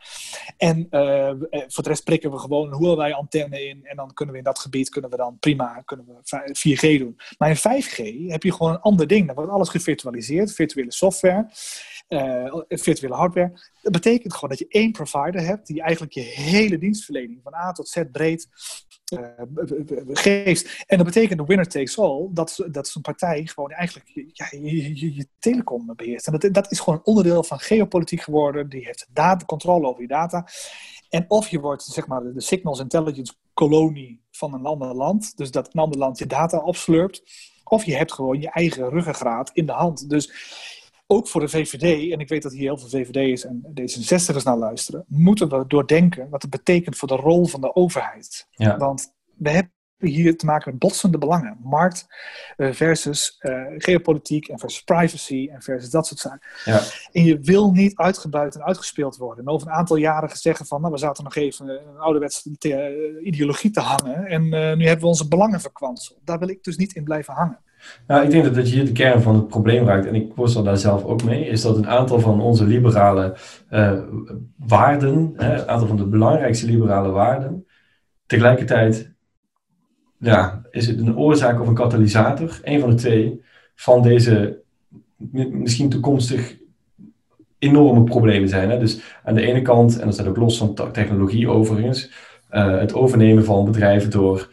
[0.58, 1.32] En uh,
[1.68, 4.60] voor de rest prikken we gewoon een Huawei-antenne in en dan kunnen we in dat
[4.60, 7.18] gebied kunnen we dan prima kunnen we 4G doen.
[7.38, 9.26] Maar in 5G heb je gewoon een ander ding.
[9.26, 11.48] Dan wordt alles gevirtualiseerd, virtuele software
[12.13, 13.60] uh, virtuele hardware.
[13.82, 17.71] Dat betekent gewoon dat je één provider hebt die eigenlijk je hele dienstverlening van A
[17.71, 18.47] tot Z breed
[19.13, 19.19] uh,
[20.08, 20.84] geeft.
[20.88, 24.95] En dat betekent de winner takes all, dat, dat zo'n partij gewoon eigenlijk ja, je,
[24.99, 26.28] je, je, telecom beheerst.
[26.28, 28.69] En dat, dat is gewoon een onderdeel van geopolitiek geworden.
[28.69, 30.47] Die heeft data, controle over je data.
[31.10, 35.52] En of je wordt zeg maar de signals intelligence kolonie van een ander land, dus
[35.52, 37.23] dat een ander land je data opslurpt,
[37.63, 40.10] of je hebt gewoon je eigen ruggengraat in de hand.
[40.10, 40.32] Dus
[41.13, 44.58] ook voor de VVD, en ik weet dat hier heel veel VVD'ers en D66'ers naar
[44.58, 48.47] luisteren, moeten we doordenken wat het betekent voor de rol van de overheid.
[48.49, 48.78] Ja.
[48.78, 51.58] Want we hebben hier te maken met botsende belangen.
[51.63, 52.06] Markt
[52.58, 56.49] eh, versus uh, geopolitiek en versus privacy en versus dat soort zaken.
[56.65, 56.82] Ja.
[57.12, 59.45] En je wil niet uitgebuit en uitgespeeld worden.
[59.45, 62.49] En over een aantal jaren zeggen van, nou, we zaten nog even een ouderwetse
[63.23, 66.19] ideologie te hangen en uh, nu hebben we onze belangen verkwanseld.
[66.23, 67.60] Daar wil ik dus niet in blijven hangen.
[68.08, 70.32] Nou, ik denk dat, dat je hier de kern van het probleem raakt, en ik
[70.36, 73.36] worstel daar zelf ook mee, is dat een aantal van onze liberale
[73.72, 74.00] uh,
[74.58, 77.65] waarden, hè, een aantal van de belangrijkste liberale waarden,
[78.26, 79.12] tegelijkertijd
[80.17, 83.41] ja, is het een oorzaak of een katalysator, een van de twee,
[83.76, 84.62] van deze
[85.52, 86.58] misschien toekomstig
[87.60, 88.69] enorme problemen zijn.
[88.69, 88.80] Hè?
[88.80, 92.12] Dus aan de ene kant, en dat staat ook los van technologie overigens,
[92.52, 94.50] uh, het overnemen van bedrijven door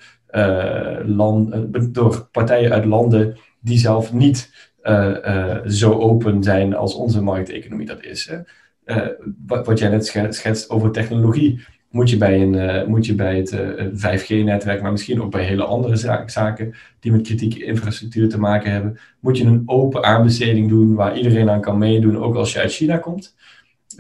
[1.05, 7.23] land, eh, door partijen uit landen die zelf niet uh, zo open zijn als onze
[7.23, 8.31] markteconomie dat is.
[8.31, 8.39] Hè.
[9.47, 13.57] Wat, wat, jij net schetst over technologie, moet je bij, een, moet je bij het
[13.93, 18.99] 5G-netwerk, maar misschien ook bij hele andere zaken die met kritieke infrastructuur te maken hebben,
[19.21, 22.73] moet je een open aanbesteding doen waar iedereen aan kan meedoen, ook als je uit
[22.73, 23.35] China komt.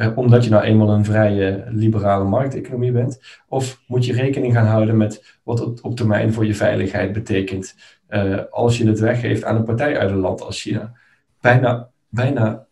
[0.01, 3.21] Eh, omdat je nou eenmaal een vrije liberale markteconomie bent?
[3.49, 7.75] Of moet je rekening gaan houden met wat het op termijn voor je veiligheid betekent
[8.09, 10.93] uh, als je het weggeeft aan een partij uit een land als China?
[11.41, 12.67] Bijna, bijna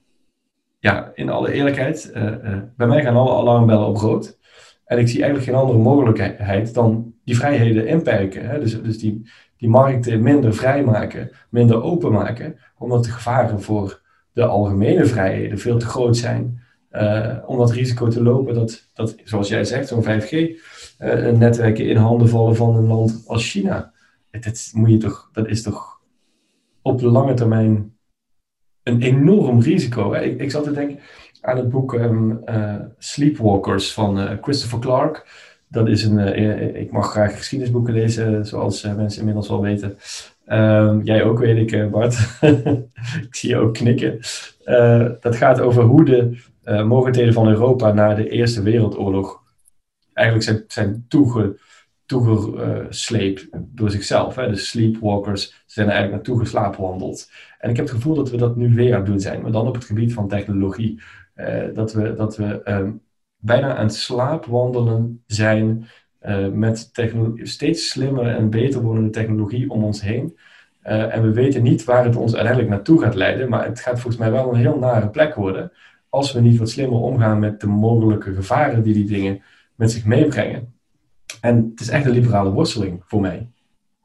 [0.78, 4.38] ja, in alle eerlijkheid, uh, bij mij gaan alle alarmbellen op rood.
[4.84, 8.48] En ik zie eigenlijk geen andere mogelijkheid dan die vrijheden inperken.
[8.48, 8.60] Hè?
[8.60, 14.00] Dus, dus die, die markten minder vrijmaken, minder openmaken, omdat de gevaren voor
[14.32, 16.66] de algemene vrijheden veel te groot zijn.
[16.92, 21.96] Uh, om dat risico te lopen dat, dat zoals jij zegt, zo'n 5G-netwerken uh, in
[21.96, 23.92] handen vallen van een land als China.
[24.30, 26.00] Dat, moet je toch, dat is toch
[26.82, 27.96] op de lange termijn
[28.82, 30.12] een enorm risico.
[30.12, 30.98] Ik, ik zat te denken
[31.40, 35.26] aan het boek um, uh, Sleepwalkers van Christopher Clark.
[35.68, 36.36] Dat is een,
[36.76, 39.98] ik mag graag geschiedenisboeken lezen, zoals mensen inmiddels wel weten.
[40.48, 42.18] Um, jij ook, weet ik, Bart.
[43.26, 44.18] ik zie je ook knikken.
[45.20, 49.42] dat gaat over hoe de uh, van Europa na de Eerste Wereldoorlog
[50.12, 51.58] eigenlijk zijn, zijn toege,
[52.06, 54.34] toegesleept door zichzelf.
[54.34, 54.50] Hè?
[54.50, 57.30] De sleepwalkers zijn er eigenlijk naartoe geslaapwandeld.
[57.58, 59.52] En ik heb het gevoel dat we dat nu weer aan het doen zijn, maar
[59.52, 61.00] dan op het gebied van technologie.
[61.74, 63.00] Dat we, dat we um,
[63.36, 65.86] bijna aan het slaapwandelen zijn
[66.26, 66.90] uh, met
[67.42, 70.38] steeds slimmer en beter wordende technologie om ons heen.
[70.84, 74.00] Uh, en we weten niet waar het ons uiteindelijk naartoe gaat leiden, maar het gaat
[74.00, 75.72] volgens mij wel een heel nare plek worden
[76.08, 79.42] als we niet wat slimmer omgaan met de mogelijke gevaren die die dingen
[79.74, 80.74] met zich meebrengen.
[81.40, 83.48] En het is echt een liberale worsteling voor mij.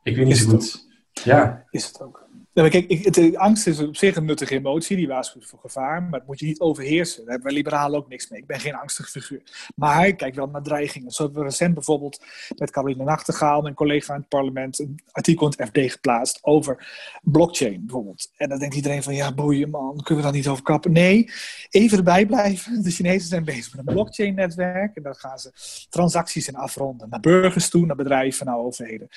[0.03, 0.87] Ik weet niet zo goed.
[1.11, 1.65] Ja.
[1.69, 2.22] Is het ook.
[2.55, 6.19] Ja, kijk, het, angst is op zich een nuttige emotie, die waarschuwt voor gevaar, maar
[6.19, 7.17] het moet je niet overheersen.
[7.17, 8.39] Daar hebben wij liberalen ook niks mee.
[8.39, 9.71] Ik ben geen angstig figuur.
[9.75, 11.11] Maar ik kijk wel naar dreigingen.
[11.11, 12.21] Zo hebben we recent bijvoorbeeld
[12.57, 16.87] met Caroline Nachtegaal, mijn collega in het parlement, een artikel in het FD geplaatst over
[17.21, 18.31] blockchain bijvoorbeeld.
[18.37, 20.91] En dan denkt iedereen van, ja boeien man, kunnen we daar niet over kappen?
[20.91, 21.31] Nee,
[21.69, 22.81] even erbij blijven.
[22.83, 25.51] De Chinezen zijn bezig met een blockchain-netwerk en daar gaan ze
[25.89, 27.09] transacties in afronden.
[27.09, 29.07] Naar burgers toe, naar bedrijven, naar overheden.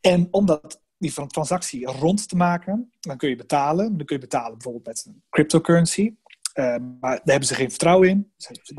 [0.00, 2.92] En omdat die transactie rond te maken.
[3.00, 3.96] Dan kun je betalen.
[3.96, 6.14] Dan kun je betalen bijvoorbeeld met een cryptocurrency.
[6.54, 6.64] Uh,
[7.00, 8.32] maar daar hebben ze geen vertrouwen in.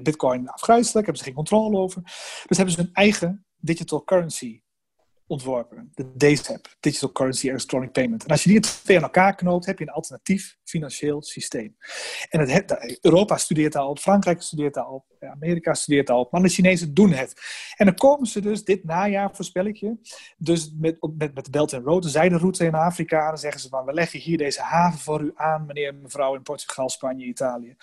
[0.04, 2.02] Bitcoin afgrijzelijk, hebben ze geen controle over.
[2.48, 4.62] Dus hebben ze hun eigen digital currency
[5.28, 5.92] ontworpen.
[5.94, 8.24] De DCEP, Digital Currency Electronic Payment.
[8.24, 11.78] En als je die twee aan elkaar knoopt, heb je een alternatief financieel systeem.
[12.30, 16.42] En het, Europa studeert daar op, Frankrijk studeert daar op, Amerika studeert daar op, maar
[16.42, 17.34] de Chinezen doen het.
[17.76, 19.98] En dan komen ze dus dit najaar, voorspel ik je,
[20.38, 23.70] dus met, met, met de Belt and Road, de zijderoute in Afrika, dan zeggen ze
[23.70, 27.26] van, we leggen hier deze haven voor u aan, meneer en mevrouw, in Portugal, Spanje,
[27.26, 27.76] Italië.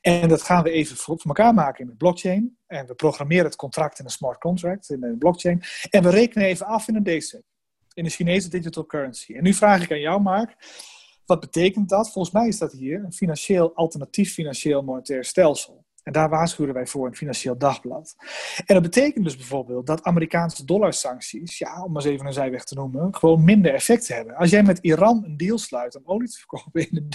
[0.00, 2.56] En dat gaan we even voor, elkaar maken in de blockchain.
[2.66, 5.62] En we programmeren het contract in een smart contract, in een blockchain.
[5.90, 7.42] En we rekenen even af in een DCEP,
[7.94, 9.34] in de Chinese digital currency.
[9.34, 10.56] En nu vraag ik aan jou, Mark,
[11.28, 12.10] wat betekent dat?
[12.12, 15.86] Volgens mij is dat hier een financieel alternatief financieel monetair stelsel.
[16.02, 18.14] En daar waarschuwen wij voor in Financieel Dagblad.
[18.66, 22.64] En dat betekent dus bijvoorbeeld dat Amerikaanse dollarsancties, ja, om maar eens even een zijweg
[22.64, 24.34] te noemen, gewoon minder effect hebben.
[24.34, 27.08] Als jij met Iran een deal sluit om olie te verkopen in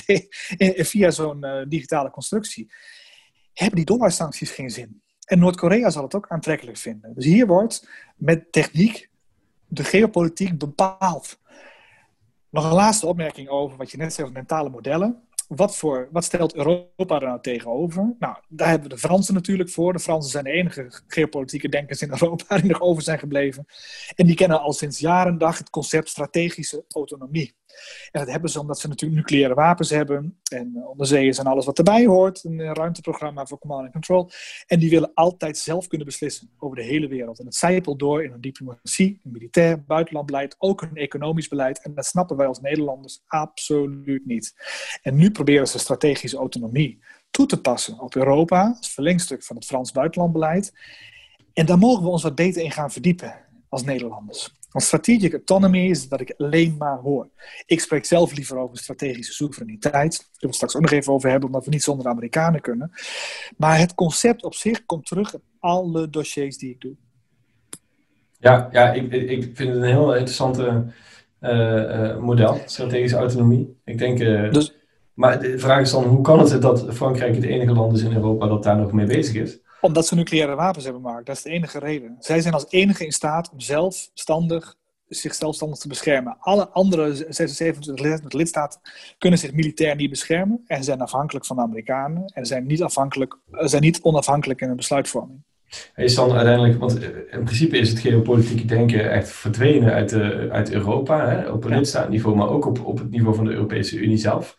[0.58, 2.72] in, via zo'n uh, digitale constructie,
[3.54, 5.02] hebben die dollarsancties geen zin.
[5.26, 7.14] En Noord-Korea zal het ook aantrekkelijk vinden.
[7.16, 9.10] Dus hier wordt met techniek
[9.68, 11.40] de geopolitiek bepaald.
[12.54, 16.24] Nog een laatste opmerking over wat je net zei over mentale modellen wat, voor, wat
[16.24, 18.16] stelt Europa er nou tegenover?
[18.20, 19.94] Nou, daar hebben we de Fransen natuurlijk voor.
[19.94, 23.66] De Fransen zijn de enige geopolitieke denkers in Europa die nog over zijn gebleven.
[24.16, 27.56] En die kennen al sinds jaren dag het concept strategische autonomie.
[28.12, 30.40] En dat hebben ze omdat ze natuurlijk nucleaire wapens hebben.
[30.52, 32.44] En uh, onderzeeërs en alles wat erbij hoort.
[32.44, 34.30] Een uh, ruimteprogramma voor command and control.
[34.68, 37.40] En die willen altijd zelf kunnen beslissen over de hele wereld.
[37.40, 41.82] En het zijpelt door in een diplomatie, een militair, buitenlandbeleid, ook een economisch beleid.
[41.82, 44.54] En dat snappen wij als Nederlanders absoluut niet.
[45.02, 47.00] En nu proberen ze strategische autonomie
[47.32, 50.74] toe te passen op Europa, als verlengstuk van het Frans buitenlandbeleid.
[51.54, 54.54] En daar mogen we ons wat beter in gaan verdiepen als Nederlanders.
[54.72, 57.30] Want strategic autonomy is dat ik alleen maar hoor.
[57.66, 59.94] Ik spreek zelf liever over strategische soevereiniteit.
[59.94, 62.62] Daar zullen we straks ook nog even over hebben, omdat we niet zonder de Amerikanen
[62.62, 62.92] kunnen.
[63.58, 66.96] Maar het concept op zich komt terug in alle dossiers die ik doe.
[68.40, 70.86] Ja, ja ik, ik vind het een heel interessante
[71.42, 73.78] uh, model, strategische autonomie.
[73.86, 74.20] Ik denk.
[74.20, 74.76] Uh, dus,
[75.14, 78.14] maar de vraag is dan, hoe kan het dat Frankrijk het enige land is in
[78.14, 79.60] Europa dat daar nog mee bezig is?
[79.84, 81.26] Omdat ze nucleaire wapens hebben gemaakt.
[81.26, 82.16] Dat is de enige reden.
[82.20, 84.76] Zij zijn als enige in staat om zelfstandig
[85.08, 86.36] zich zelfstandig te beschermen.
[86.40, 88.82] Alle andere 76 lidstaten
[89.18, 93.38] kunnen zich militair niet beschermen en zijn afhankelijk van de Amerikanen en zijn niet, afhankelijk,
[93.52, 95.44] zijn niet onafhankelijk in hun besluitvorming.
[95.96, 100.48] Is dan uiteindelijk, want eh, in principe is het geopolitieke denken echt verdwenen uit, de,
[100.52, 101.76] uit Europa, hè, op ja.
[101.76, 104.58] lidstaatniveau, maar ook op, op het niveau van de Europese Unie zelf.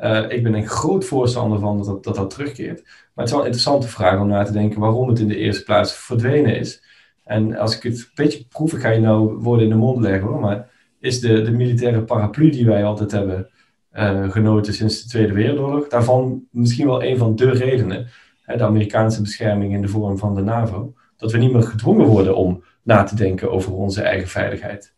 [0.00, 2.82] Uh, ik ben een groot voorstander van dat dat, dat terugkeert.
[2.84, 5.36] Maar het is wel een interessante vraag om na te denken waarom het in de
[5.36, 6.82] eerste plaats verdwenen is.
[7.24, 10.28] En als ik het een beetje proef, ga je nou woorden in de mond leggen
[10.28, 13.48] hoor, maar is de, de militaire paraplu die wij altijd hebben
[13.92, 18.06] uh, genoten sinds de Tweede Wereldoorlog, daarvan misschien wel een van de redenen,
[18.42, 22.06] hè, de Amerikaanse bescherming in de vorm van de NAVO, dat we niet meer gedwongen
[22.06, 24.94] worden om na te denken over onze eigen veiligheid.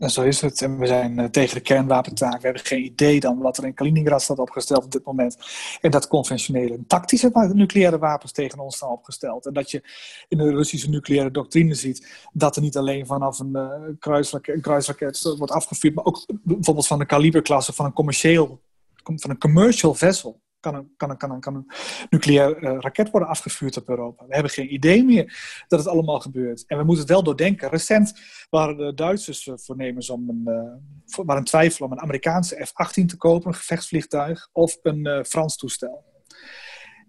[0.00, 0.62] En zo is het.
[0.62, 2.36] En we zijn uh, tegen de kernwapentaak.
[2.36, 5.36] We hebben geen idee dan wat er in Kaliningrad staat opgesteld op dit moment.
[5.80, 9.46] En dat conventionele en tactische nucleaire wapens tegen ons staan opgesteld.
[9.46, 9.82] En dat je
[10.28, 15.34] in de Russische nucleaire doctrine ziet dat er niet alleen vanaf een, kruisraket, een kruisraket
[15.38, 18.60] wordt afgevuurd, maar ook bijvoorbeeld van de kaliberklasse van een commercieel,
[19.04, 21.72] van een commercial vessel kan een, kan een, kan een, kan
[22.10, 24.26] nucleair uh, raket worden afgevuurd op Europa.
[24.26, 26.64] We hebben geen idee meer dat het allemaal gebeurt.
[26.66, 27.68] En we moeten het wel doordenken.
[27.68, 28.20] Recent
[28.50, 30.42] waren de Duitsers uh, voornemens om een,
[31.26, 36.08] uh, een twijfel om een Amerikaanse F-18 te kopen, een gevechtsvliegtuig, of een Frans toestel.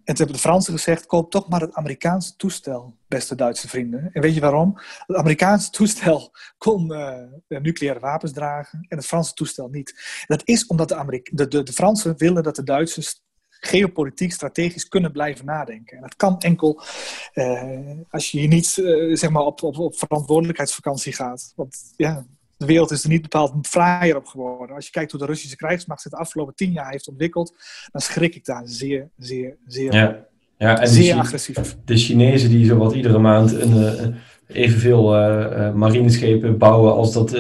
[0.04, 4.10] En toen hebben de Fransen gezegd: koop toch maar het Amerikaanse toestel, beste Duitse vrienden.
[4.14, 4.80] En weet je waarom?
[5.06, 6.88] Het Amerikaanse toestel kon
[7.48, 10.24] nucleaire wapens dragen en het Franse toestel niet.
[10.28, 13.22] dat is omdat de, de, de, de Fransen willen dat de Duitsers
[13.64, 15.96] geopolitiek strategisch kunnen blijven nadenken.
[15.96, 16.82] En dat kan enkel
[17.34, 17.62] uh,
[18.10, 21.54] als je hier niet uh, zeg maar op, op, op verantwoordelijkheidsvakantie gaat.
[21.56, 22.26] Want ja,
[22.58, 24.76] de wereld is er niet bepaald fraaier op geworden.
[24.76, 27.56] Als je kijkt hoe de Russische krijgsmacht zich de afgelopen tien jaar heeft ontwikkeld,
[27.92, 30.30] dan schrik ik daar zeer, zeer, zeer, ja.
[30.58, 31.78] Ja, en zeer agressief.
[31.86, 34.16] De Chinezen die zowat iedere maand een, uh,
[34.48, 35.04] evenveel
[35.74, 37.32] marineschepen bouwen als dat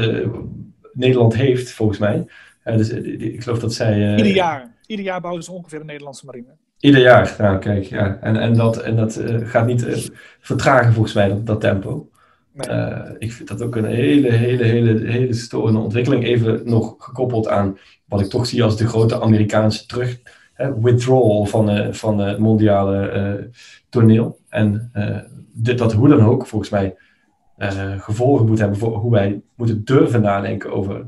[0.93, 2.26] Nederland heeft, volgens mij.
[2.63, 4.15] dus, ik geloof dat zij...
[4.15, 4.72] Ieder jaar.
[4.91, 6.55] Ieder jaar bouwen ze ongeveer een Nederlandse marine.
[6.79, 8.17] Ieder jaar, nou kijk, ja.
[8.21, 9.97] En, en dat, en dat uh, gaat niet uh,
[10.39, 12.09] vertragen volgens mij, dat, dat tempo.
[12.53, 12.69] Nee.
[12.69, 16.23] Uh, ik vind dat ook een hele, hele, hele, hele storende ontwikkeling.
[16.23, 20.19] Even nog gekoppeld aan wat ik toch zie als de grote Amerikaanse terug,
[20.53, 23.49] hè, withdrawal van, van het mondiale
[23.89, 24.39] toneel.
[24.49, 24.91] En
[25.53, 26.95] dit, dat hoe dan ook volgens mij
[27.97, 31.05] gevolgen moet hebben voor hoe wij moeten durven nadenken over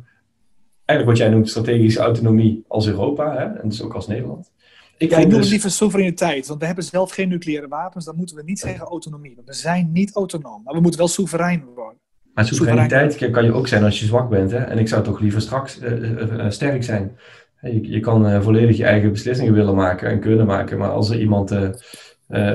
[0.86, 4.51] eigenlijk wat jij noemt strategische autonomie als Europa, hè, en dus ook als Nederland.
[4.97, 5.39] Ik ja, ik noem dus...
[5.39, 8.05] het liever soevereiniteit, want we hebben zelf geen nucleaire wapens.
[8.05, 10.61] Dan moeten we niet zeggen autonomie, want we zijn niet autonoom.
[10.63, 12.01] Maar we moeten wel soeverein worden.
[12.34, 14.51] Maar soevereiniteit kan je ook zijn als je zwak bent.
[14.51, 14.57] Hè?
[14.57, 17.17] En ik zou toch liever straks uh, sterk zijn.
[17.61, 20.77] Je, je kan volledig je eigen beslissingen willen maken en kunnen maken.
[20.77, 21.51] Maar als er iemand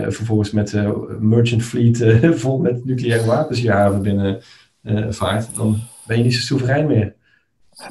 [0.08, 0.74] vervolgens met
[1.20, 2.04] merchant fleet
[2.40, 4.40] vol met nucleaire wapens je haven binnen
[5.08, 7.14] vaart, dan ben je niet zo soeverein meer.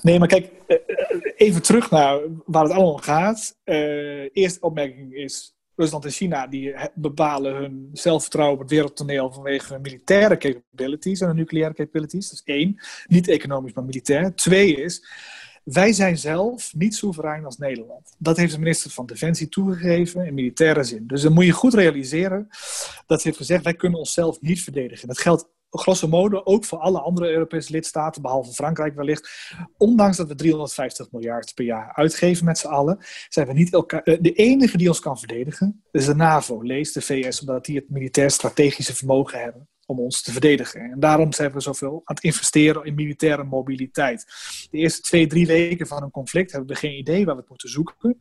[0.02, 0.52] Nee, maar kijk,
[1.36, 3.58] even terug naar waar het allemaal om gaat.
[3.66, 9.74] Uh, eerste opmerking is, Rusland en China die bepalen hun zelfvertrouwen op het wereldtoneel vanwege
[9.74, 12.30] hun militaire capabilities en hun nucleaire capabilities.
[12.30, 12.82] Dat is één.
[13.08, 14.36] Niet economisch, maar militair.
[14.36, 15.06] Twee is,
[15.64, 18.16] wij zijn zelf niet soeverein als Nederland.
[18.18, 21.08] Dat heeft de minister van Defensie toegegeven in militaire zin.
[21.08, 22.48] Dus dan moet je goed realiseren
[23.06, 25.08] dat ze heeft gezegd: wij kunnen onszelf niet verdedigen.
[25.08, 29.54] Dat geldt grosso modo ook voor alle andere Europese lidstaten, behalve Frankrijk wellicht.
[29.78, 32.98] Ondanks dat we 350 miljard per jaar uitgeven met z'n allen,
[33.30, 34.02] zijn we niet elkaar.
[34.04, 37.76] Eh, de enige die ons kan verdedigen is de NAVO, lees de VS, omdat die
[37.76, 40.82] het militair strategische vermogen hebben om ons te verdedigen.
[40.82, 44.26] En daarom zijn we zoveel aan het investeren in militaire mobiliteit.
[44.72, 47.50] De eerste twee, drie weken van een conflict hebben we geen idee waar we het
[47.50, 48.18] moeten zoeken.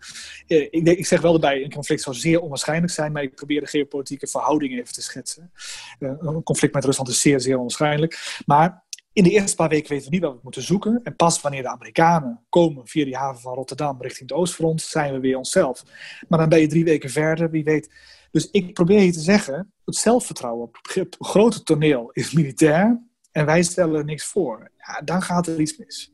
[0.47, 3.61] Eh, ik, ik zeg wel erbij, een conflict zou zeer onwaarschijnlijk zijn, maar ik probeer
[3.61, 5.51] de geopolitieke verhoudingen even te schetsen.
[5.99, 8.43] Eh, een conflict met Rusland is zeer, zeer onwaarschijnlijk.
[8.47, 11.01] Maar in de eerste paar weken weten we niet wat we moeten zoeken.
[11.03, 15.13] En pas wanneer de Amerikanen komen via die haven van Rotterdam richting het Oostfront, zijn
[15.13, 15.83] we weer onszelf.
[16.29, 17.91] Maar dan ben je drie weken verder, wie weet
[18.37, 23.47] dus ik probeer je te zeggen, het zelfvertrouwen op het grote toneel is militair en
[23.47, 24.71] wij stellen niks voor.
[24.77, 26.13] Ja, dan gaat er iets mis.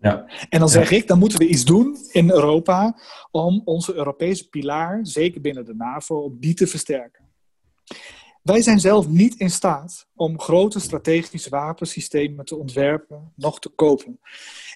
[0.00, 0.26] Ja.
[0.48, 2.98] En dan zeg ik, dan moeten we iets doen in Europa
[3.30, 7.24] om onze Europese pilaar, zeker binnen de NAVO, om die te versterken.
[8.42, 14.20] Wij zijn zelf niet in staat om grote strategische wapensystemen te ontwerpen, nog te kopen.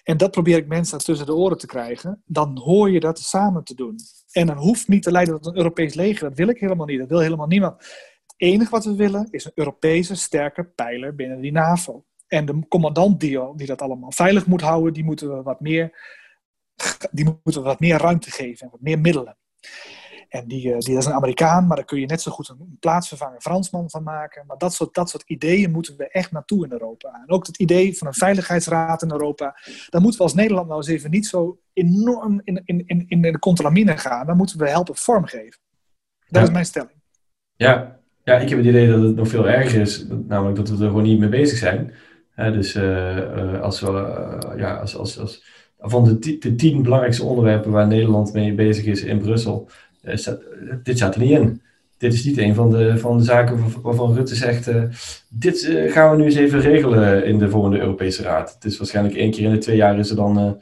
[0.03, 2.21] En dat probeer ik mensen tussen de oren te krijgen.
[2.25, 3.95] Dan hoor je dat samen te doen.
[4.31, 6.29] En dan hoeft niet te leiden tot een Europees leger.
[6.29, 6.99] Dat wil ik helemaal niet.
[6.99, 7.75] Dat wil helemaal niemand.
[7.77, 12.05] Het enige wat we willen is een Europese sterke pijler binnen die NAVO.
[12.27, 15.91] En de commandant die, die dat allemaal veilig moet houden, die moeten we wat meer,
[17.11, 19.37] die moeten we wat meer ruimte geven en wat meer middelen.
[20.35, 22.77] En die, eh, die is een Amerikaan, maar daar kun je net zo goed een
[22.79, 24.43] plaatsvervanger Fransman van maken.
[24.47, 27.21] Maar dat soort, dat soort ideeën moeten we echt naartoe in Europa.
[27.27, 29.57] En ook het idee van een veiligheidsraad in Europa.
[29.89, 33.21] Daar moeten we als Nederland nou eens even niet zo enorm in, in, in, in
[33.21, 34.25] de contralamine gaan.
[34.25, 35.59] Daar moeten we helpen vormgeven.
[36.27, 37.01] Dat is mijn stelling.
[37.55, 37.99] Ja.
[38.23, 40.05] ja, ik heb het idee dat het nog veel erger is.
[40.27, 41.93] Namelijk dat we er gewoon niet mee bezig zijn.
[42.35, 43.87] dus uh, uh, als we,
[44.57, 45.43] ja, als, als, als,
[45.77, 49.69] van de, de tien belangrijkste onderwerpen waar Nederland mee bezig is in Brussel,
[50.05, 51.61] eh, dit staat er niet in.
[51.97, 54.83] Dit is niet een van de, van de zaken waarvan Rutte zegt: uh,
[55.29, 58.53] dit uh, gaan we nu eens even regelen in de volgende Europese Raad.
[58.53, 60.61] Het is waarschijnlijk één keer in de twee jaar is er dan een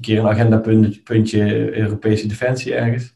[0.00, 3.14] keer een agendapuntje Europese defensie ergens.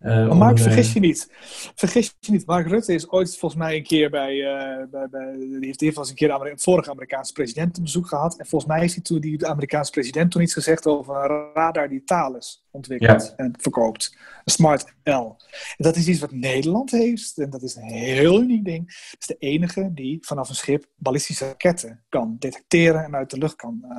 [0.00, 1.28] Uh, maar Mark, vergis je niet.
[1.74, 2.46] Vergis je niet.
[2.46, 4.34] Mark Rutte is ooit volgens mij een keer bij.
[4.34, 8.38] Uh, bij, bij die heeft, eens een keer de vorige Amerikaanse president een bezoek gehad.
[8.38, 11.50] En volgens mij is hij toen die de Amerikaanse president toen iets gezegd over een
[11.54, 14.16] radar die Thales ontwikkelt en verkoopt.
[14.44, 15.10] Een Smart L.
[15.10, 15.36] En
[15.76, 17.38] dat is iets wat Nederland heeft.
[17.38, 18.86] En dat is een heel uniek ding.
[19.10, 23.38] Het is de enige die vanaf een schip ballistische raketten kan detecteren en uit de
[23.38, 23.84] lucht kan.
[23.84, 23.96] Uh,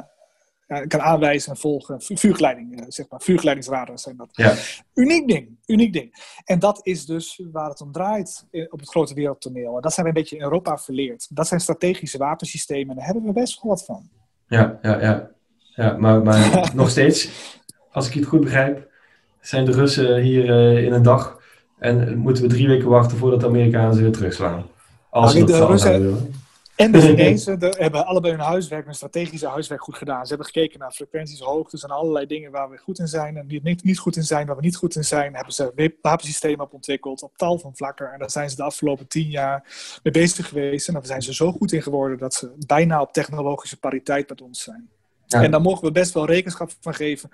[0.87, 2.01] kan aanwijzen en volgen.
[2.01, 3.21] Vuurgeleiding, eh, zeg maar.
[3.21, 4.29] Vuurgeleidingsradars zijn dat.
[4.31, 4.55] Ja.
[4.93, 6.13] Uniek ding, uniek ding.
[6.45, 9.75] En dat is dus waar het om draait op het grote wereldtoneel.
[9.75, 11.27] En dat zijn we een beetje in Europa verleerd.
[11.29, 14.09] Dat zijn strategische wapensystemen en daar hebben we best wel wat van.
[14.47, 15.29] Ja, ja, ja.
[15.75, 17.29] ja maar, maar nog steeds,
[17.91, 18.89] als ik het goed begrijp,
[19.41, 21.39] zijn de Russen hier uh, in een dag
[21.79, 24.65] en moeten we drie weken wachten voordat de Amerikanen ze weer terugslaan.
[25.09, 26.33] Als nou, de Russen,
[26.81, 30.23] en de Chinezen hebben allebei hun huiswerk, hun strategische huiswerk goed gedaan.
[30.23, 33.47] Ze hebben gekeken naar frequenties, hoogtes en allerlei dingen waar we goed in zijn en
[33.47, 35.35] die niet, niet goed in zijn, waar we niet goed in zijn.
[35.35, 38.11] Hebben ze wapensystemen op ontwikkeld op tal van vlakken.
[38.11, 39.63] En daar zijn ze de afgelopen tien jaar
[40.03, 40.87] mee bezig geweest.
[40.87, 44.41] En daar zijn ze zo goed in geworden dat ze bijna op technologische pariteit met
[44.41, 44.89] ons zijn.
[45.33, 47.29] En daar mogen we best wel rekenschap van geven.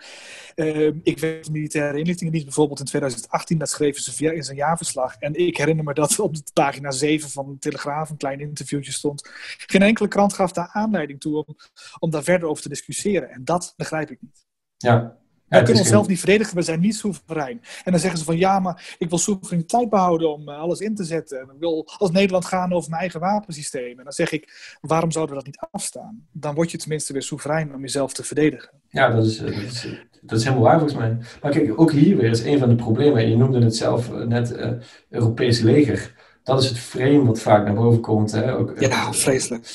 [0.56, 5.16] Uh, ik weet de militaire inlichtingendienst bijvoorbeeld in 2018, dat schreven ze in zijn jaarverslag.
[5.16, 8.91] En ik herinner me dat op de pagina 7 van de Telegraaf een klein interviewtje
[8.91, 9.30] stond.
[9.58, 11.56] Geen enkele krant gaf daar aanleiding toe om,
[12.00, 13.30] om daar verder over te discussiëren.
[13.30, 14.45] En dat begrijp ik niet.
[14.78, 15.18] Ja,
[15.48, 17.62] we kunnen onszelf niet verdedigen, we zijn niet soeverein.
[17.84, 20.95] En dan zeggen ze van ja, maar ik wil soevereiniteit behouden om eh, alles in
[20.95, 21.39] te zetten.
[21.39, 23.98] En ik wil als Nederland gaan over mijn eigen wapensysteem.
[23.98, 26.28] En dan zeg ik, waarom zouden we dat niet afstaan?
[26.32, 28.70] Dan word je tenminste weer soeverein om jezelf te verdedigen.
[28.89, 29.88] Ja, dat is, eh, dat is,
[30.22, 31.18] dat is helemaal waar volgens mij.
[31.41, 33.30] Maar kijk, ook hier weer is een van de problemen.
[33.30, 34.72] Je noemde het zelf eh, net, uh,
[35.10, 36.16] Europese leger.
[36.43, 38.32] Dat is het frame wat vaak naar boven komt.
[38.32, 38.56] Hè?
[38.56, 39.66] Ook, ja, vreselijk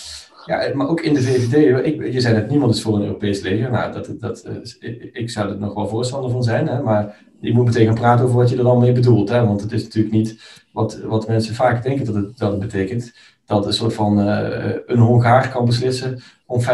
[0.46, 1.86] Ja, maar ook in de VVD.
[1.86, 3.70] Ik, je zei net, niemand is voor een Europees leger.
[3.70, 4.48] Nou, dat, dat,
[5.12, 6.66] ik zou er nog wel voorstander van zijn.
[6.68, 9.28] Hè, maar je moet meteen gaan praten over wat je er dan mee bedoelt.
[9.28, 13.12] Hè, want het is natuurlijk niet wat, wat mensen vaak denken dat het, dat betekent.
[13.46, 16.68] Dat een soort van uh, een Hongaar kan beslissen om 50.000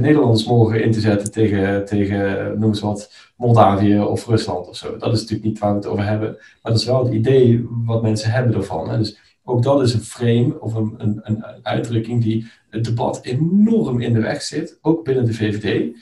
[0.00, 4.96] Nederlanders morgen in te zetten tegen, tegen noem eens wat, Moldavië of Rusland of zo.
[4.96, 6.32] Dat is natuurlijk niet waar we het over hebben.
[6.62, 8.90] Maar dat is wel het idee wat mensen hebben ervan.
[8.90, 8.98] Hè.
[8.98, 14.00] Dus ook dat is een frame of een, een, een uitdrukking die het debat enorm
[14.00, 14.78] in de weg zit.
[14.82, 15.96] Ook binnen de VVD.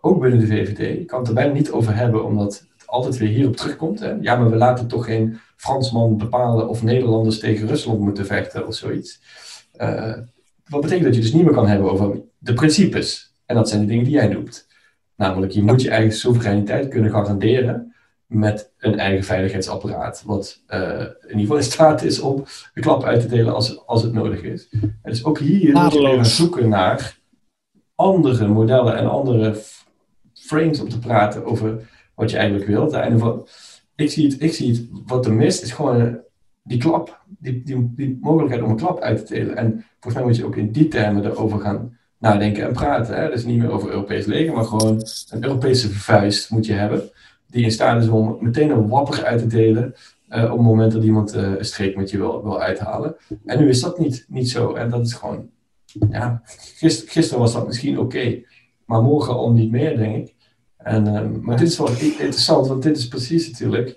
[0.00, 0.98] Ook binnen de VVD.
[1.00, 4.00] Ik kan het er bijna niet over hebben, omdat het altijd weer hierop terugkomt.
[4.00, 4.10] Hè.
[4.20, 8.74] Ja, maar we laten toch geen Fransman bepalen of Nederlanders tegen Rusland moeten vechten of
[8.74, 9.20] zoiets.
[9.80, 10.16] Uh,
[10.66, 13.34] wat betekent dat je dus niet meer kan hebben over de principes.
[13.46, 14.66] En dat zijn de dingen die jij noemt.
[15.16, 17.94] Namelijk, je moet je eigen soevereiniteit kunnen garanderen
[18.26, 20.22] met een eigen veiligheidsapparaat.
[20.26, 23.86] Wat uh, in ieder geval in staat is om een klap uit te delen als,
[23.86, 24.68] als het nodig is.
[24.80, 27.18] En dus ook hier moet je gaan zoeken naar
[27.94, 29.62] andere modellen en andere
[30.34, 32.92] frames om te praten over wat je eigenlijk wilt.
[32.92, 33.44] En
[33.94, 36.18] ik, zie het, ik zie het, wat er mist, is gewoon
[36.62, 39.56] die klap, die, die, die mogelijkheid om een klap uit te delen.
[39.56, 43.16] En volgens mij moet je ook in die termen erover gaan nadenken en praten.
[43.16, 43.30] Hè?
[43.30, 47.10] Dus niet meer over Europees leger, maar gewoon een Europese vuist moet je hebben.
[47.46, 49.94] Die in staat is om meteen een wapper uit te delen.
[50.28, 53.16] Uh, op het moment dat iemand uh, een streek met je wil, wil uithalen.
[53.44, 54.74] En nu is dat niet, niet zo.
[54.74, 55.48] En dat is gewoon.
[56.10, 58.42] Ja, gister, gisteren was dat misschien oké.
[58.84, 60.34] maar morgen al niet meer, denk ik.
[60.76, 63.96] En, uh, maar dit is wel interessant, want dit is precies natuurlijk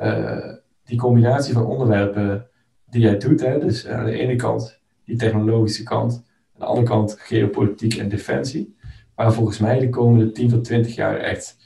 [0.00, 0.52] uh,
[0.84, 2.46] die combinatie van onderwerpen
[2.90, 3.40] die jij doet.
[3.40, 3.58] Hè?
[3.58, 8.76] Dus aan de ene kant die technologische kant, aan de andere kant geopolitiek en defensie.
[9.14, 11.56] Waar volgens mij de komende 10 tot 20 jaar echt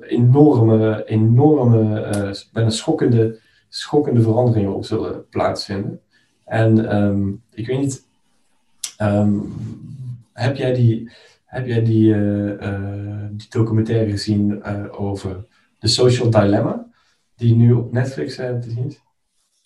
[0.00, 6.00] enorme, enorme, uh, bijna schokkende, schokkende veranderingen op zullen plaatsvinden.
[6.44, 8.04] En um, ik weet niet,
[9.02, 9.52] um,
[10.32, 11.10] heb jij die,
[11.44, 15.44] heb jij die, uh, uh, die documentaire gezien over
[15.78, 16.88] The Social Dilemma?
[17.40, 19.00] die nu op Netflix te zien is?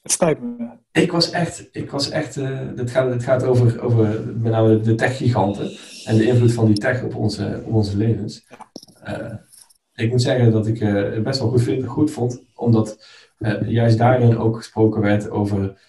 [0.02, 0.68] Het spijt me.
[0.92, 4.94] Ik was echt, ik was echt het, gaat, het gaat over, over met name de
[4.94, 5.70] tech-giganten
[6.04, 8.46] en de invloed van die tech op onze, op onze levens.
[9.08, 9.32] Uh,
[9.94, 13.06] ik moet zeggen dat ik het best wel goed, vind, goed vond, omdat
[13.66, 15.80] juist daarin ook gesproken werd over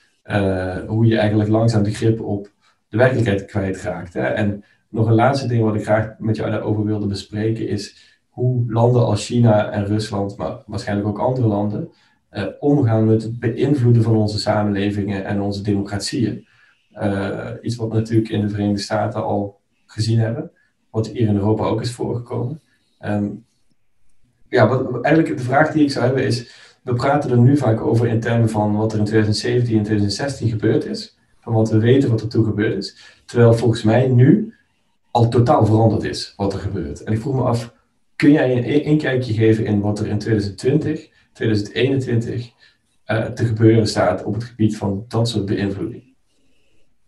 [0.88, 2.52] hoe je eigenlijk langzaam de grip op
[2.90, 4.14] de werkelijkheid kwijtraakt.
[4.14, 4.22] Hè?
[4.22, 8.72] En nog een laatste ding wat ik graag met jou daarover wilde bespreken is hoe
[8.72, 11.90] landen als China en Rusland, maar waarschijnlijk ook andere landen,
[12.60, 16.48] omgaan met het beïnvloeden van onze samenlevingen en onze democratieën.
[17.62, 20.52] Iets wat we natuurlijk in de Verenigde Staten al gezien hebben,
[20.90, 22.62] wat hier in Europa ook is voorgekomen.
[23.06, 23.45] Um,
[24.50, 27.82] ja, wat, eigenlijk de vraag die ik zou hebben is, we praten er nu vaak
[27.82, 31.78] over in termen van wat er in 2017 en 2016 gebeurd is, van wat we
[31.78, 34.54] weten wat er toen gebeurd is, terwijl volgens mij nu
[35.12, 37.04] al totaal veranderd is wat er gebeurt.
[37.04, 37.74] En ik vroeg me af,
[38.16, 42.52] kun jij een inkijkje geven in wat er in 2020, 2021
[43.08, 46.05] uh, te gebeuren staat op het gebied van dat soort beïnvloeding?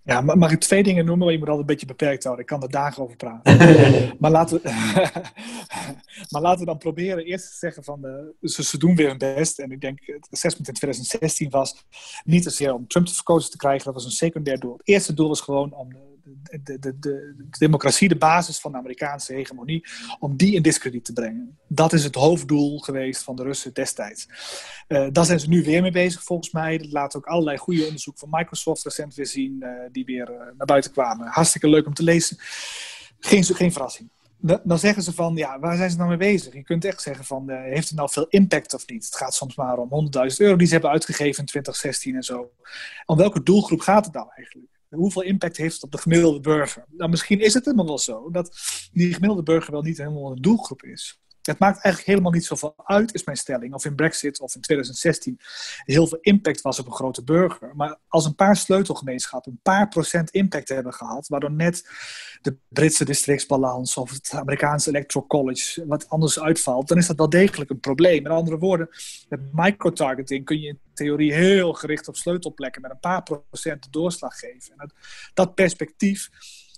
[0.08, 2.46] Ja, mag ik twee dingen noemen, maar je moet altijd een beetje beperkt houden.
[2.46, 3.58] Ik kan er dagen over praten.
[4.20, 4.70] maar, laten we,
[6.32, 9.18] maar laten we dan proberen eerst te zeggen van, de, ze, ze, doen weer hun
[9.18, 9.60] best.
[9.60, 11.86] En ik denk, het assessment in 2016 was
[12.24, 14.78] niet zozeer om Trump te verkozen te krijgen, dat was een secundair doel.
[14.78, 16.07] Het eerste doel was gewoon om de
[16.50, 19.86] de, de, de, de, democratie, de basis van de Amerikaanse hegemonie,
[20.20, 21.58] om die in discrediet te brengen.
[21.68, 24.28] Dat is het hoofddoel geweest van de Russen destijds.
[24.88, 26.78] Uh, daar zijn ze nu weer mee bezig, volgens mij.
[26.78, 30.38] Dat laat ook allerlei goede onderzoeken van Microsoft recent weer zien, uh, die weer uh,
[30.58, 31.28] naar buiten kwamen.
[31.28, 32.38] Hartstikke leuk om te lezen.
[33.20, 34.10] Geen, geen verrassing.
[34.64, 36.54] Dan zeggen ze van, ja, waar zijn ze nou mee bezig?
[36.54, 39.06] Je kunt echt zeggen van, heeft het nou veel impact of niet?
[39.06, 42.52] Het gaat soms maar om 100.000 euro die ze hebben uitgegeven in 2016 en zo.
[43.06, 44.77] Om welke doelgroep gaat het nou eigenlijk?
[44.90, 46.86] Hoeveel impact heeft het op de gemiddelde burger?
[46.90, 48.58] Nou, misschien is het helemaal wel zo dat
[48.92, 51.20] die gemiddelde burger wel niet helemaal een doelgroep is.
[51.52, 53.74] Het maakt eigenlijk helemaal niet zoveel uit, is mijn stelling.
[53.74, 55.40] Of in Brexit of in 2016
[55.84, 57.76] heel veel impact was op een grote burger.
[57.76, 61.90] Maar als een paar sleutelgemeenschappen een paar procent impact hebben gehad, waardoor net
[62.42, 67.30] de Britse districtsbalans of het Amerikaanse Electoral College wat anders uitvalt, dan is dat wel
[67.30, 68.24] degelijk een probleem.
[68.24, 68.90] Met andere woorden,
[69.30, 74.40] met microtargeting kun je in theorie heel gericht op sleutelplekken met een paar procent doorslag
[74.40, 74.72] geven.
[74.72, 74.94] En dat,
[75.34, 76.30] dat perspectief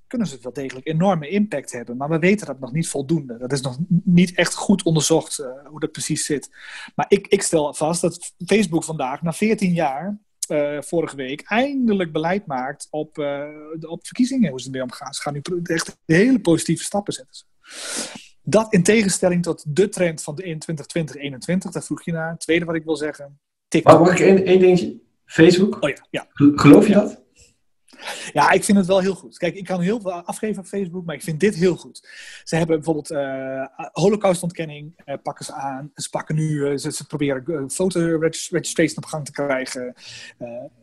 [0.10, 1.98] kunnen ze wel degelijk enorme impact hebben.
[1.98, 3.38] Maar we weten dat nog niet voldoende.
[3.38, 6.50] Dat is nog niet echt goed onderzocht uh, hoe dat precies zit.
[6.96, 10.20] Maar ik, ik stel vast dat Facebook vandaag, na 14 jaar,
[10.52, 13.44] uh, vorige week, eindelijk beleid maakt op, uh,
[13.80, 15.14] op verkiezingen, hoe ze ermee omgaan.
[15.14, 17.46] Ze gaan nu echt hele positieve stappen zetten.
[18.44, 20.58] Dat in tegenstelling tot de trend van de
[21.68, 22.30] 2020-2021, daar vroeg je naar.
[22.32, 23.40] Het tweede wat ik wil zeggen.
[23.68, 24.00] TikTok.
[24.00, 25.00] Mag ik één, één dingetje?
[25.26, 25.84] Facebook?
[25.84, 26.28] Oh ja, ja.
[26.34, 27.22] Geloof je dat?
[28.34, 29.38] Ja, ik vind het wel heel goed.
[29.38, 32.08] Kijk, ik kan heel veel afgeven op Facebook, maar ik vind dit heel goed.
[32.44, 35.92] Ze hebben bijvoorbeeld uh, holocaustontkenning, uh, pakken ze aan.
[35.96, 39.94] Ze pakken nu, ze, ze, proberen fotoregistration op gang te krijgen.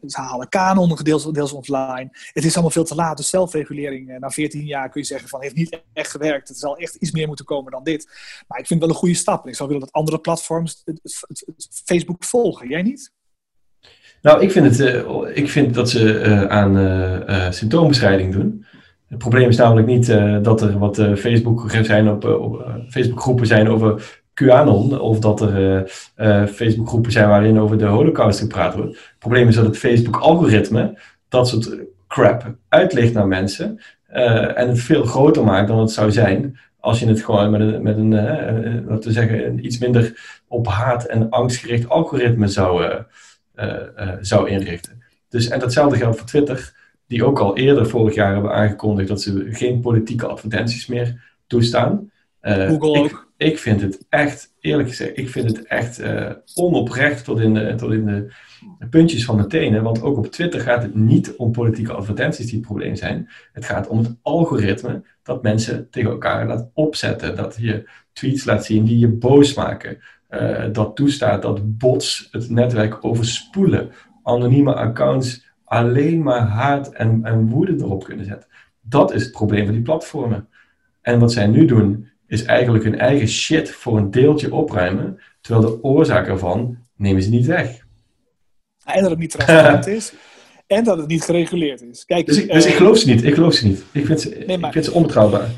[0.06, 2.08] ze halen kanon deels, deels offline.
[2.32, 3.16] Het is allemaal veel te laat.
[3.16, 6.48] Dus zelfregulering, na 14 jaar kun je zeggen van, heeft niet echt gewerkt.
[6.48, 8.04] Het zal echt iets meer moeten komen dan dit.
[8.48, 9.46] Maar ik vind het wel een goede stap.
[9.46, 10.84] Ik zou willen dat andere platforms
[11.84, 12.68] Facebook volgen.
[12.68, 13.14] Jij niet?
[14.22, 18.64] Nou, ik vind, het, uh, ik vind dat ze uh, aan uh, doen.
[19.08, 20.06] Het probleem is namelijk niet
[20.42, 25.82] dat er wat Facebook, zijn op, op Facebookgroepen zijn over QAnon, of dat er
[26.48, 28.90] Facebookgroepen zijn waarin over de Holocaust gepraat wordt.
[28.90, 30.98] Het probleem is dat het Facebook-algoritme
[31.28, 33.80] dat soort crap uitlegt naar mensen
[34.54, 37.82] en het veel groter maakt dan het zou zijn als je het gewoon met een,
[37.82, 38.10] met een
[39.04, 40.12] we zeggen, iets minder
[40.48, 43.00] op haat en angst gericht algoritme zou eh, eh,
[44.20, 45.02] zou inrichten.
[45.28, 46.72] Dus, en datzelfde geldt voor Twitter,
[47.06, 52.10] die ook al eerder vorig jaar hebben aangekondigd dat ze geen politieke advertenties meer toestaan.
[52.42, 53.26] Uh, Google ik, ook.
[53.36, 56.02] Ik vind het echt, eerlijk gezegd, ik vind het echt
[56.54, 58.34] onoprecht tot in, de, tot in de,
[58.90, 59.82] puntjes van de tenen.
[59.82, 63.28] Want ook op Twitter gaat het niet om politieke advertenties die het probleem zijn.
[63.52, 67.36] Het gaat om het algoritme dat mensen tegen elkaar laat opzetten.
[67.36, 69.98] Dat je tweets laat zien die je boos maken.
[70.28, 73.90] Eh, dat toestaat dat bots het netwerk overspoelen.
[74.22, 78.48] Anonieme accounts alleen maar haat en, en woede erop kunnen zetten.
[78.80, 80.48] Dat is het probleem van die platformen.
[81.00, 85.66] En wat zij nu doen, is eigenlijk hun eigen shit voor een deeltje opruimen, terwijl
[85.66, 87.84] de oorzaak ervan nemen ze niet weg.
[88.84, 90.12] En dat het niet transparant is.
[90.66, 92.04] En dat het niet gereguleerd is.
[92.04, 93.24] Kijk, dus, ik, dus ik eh, geloof ze niet.
[93.24, 93.84] Ik geloof ze niet.
[93.92, 95.50] Ik vind ze, ik vind ze onbetrouwbaar.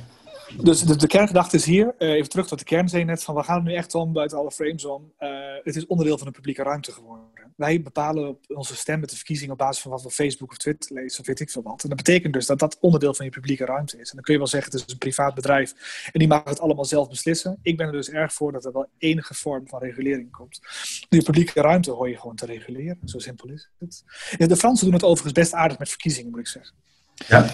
[0.57, 3.57] Dus de, de, kerngedachte is hier, uh, even terug tot de kern net, van gaat
[3.57, 5.13] het nu echt om, buiten alle frames om.
[5.19, 5.29] Uh,
[5.63, 7.27] het is onderdeel van de publieke ruimte geworden.
[7.57, 10.57] Wij bepalen op onze stem met de verkiezingen op basis van wat we Facebook of
[10.57, 11.83] Twitter lezen, of weet ik veel wat.
[11.83, 14.09] En dat betekent dus dat dat onderdeel van je publieke ruimte is.
[14.09, 15.73] En dan kun je wel zeggen, het is een privaat bedrijf
[16.13, 17.59] en die mag het allemaal zelf beslissen.
[17.63, 20.61] Ik ben er dus erg voor dat er wel enige vorm van regulering komt.
[21.09, 24.05] Die publieke ruimte hoor je gewoon te reguleren, zo simpel is het.
[24.49, 26.75] de Fransen doen het overigens best aardig met verkiezingen, moet ik zeggen.
[27.29, 27.51] Ja.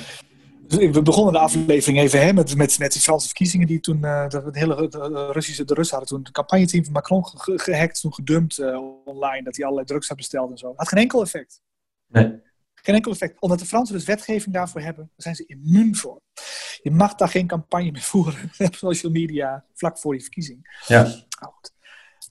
[0.67, 3.97] Dus we begonnen de aflevering even hè, met, met, met die Franse verkiezingen die toen,
[3.97, 8.15] uh, de, hele de Russische, de Russen hadden toen het campagneteam van Macron gehackt, toen
[8.15, 10.73] gedumpt uh, online, dat hij allerlei drugs had besteld en zo.
[10.77, 11.63] Had geen enkel effect.
[12.07, 12.43] Nee.
[12.75, 13.41] Geen enkel effect.
[13.41, 16.21] Omdat de Fransen dus wetgeving daarvoor hebben, daar zijn ze immuun voor.
[16.83, 20.83] Je mag daar geen campagne meer voeren op social media vlak voor die verkiezing.
[20.87, 21.03] Ja.
[21.41, 21.57] Oh,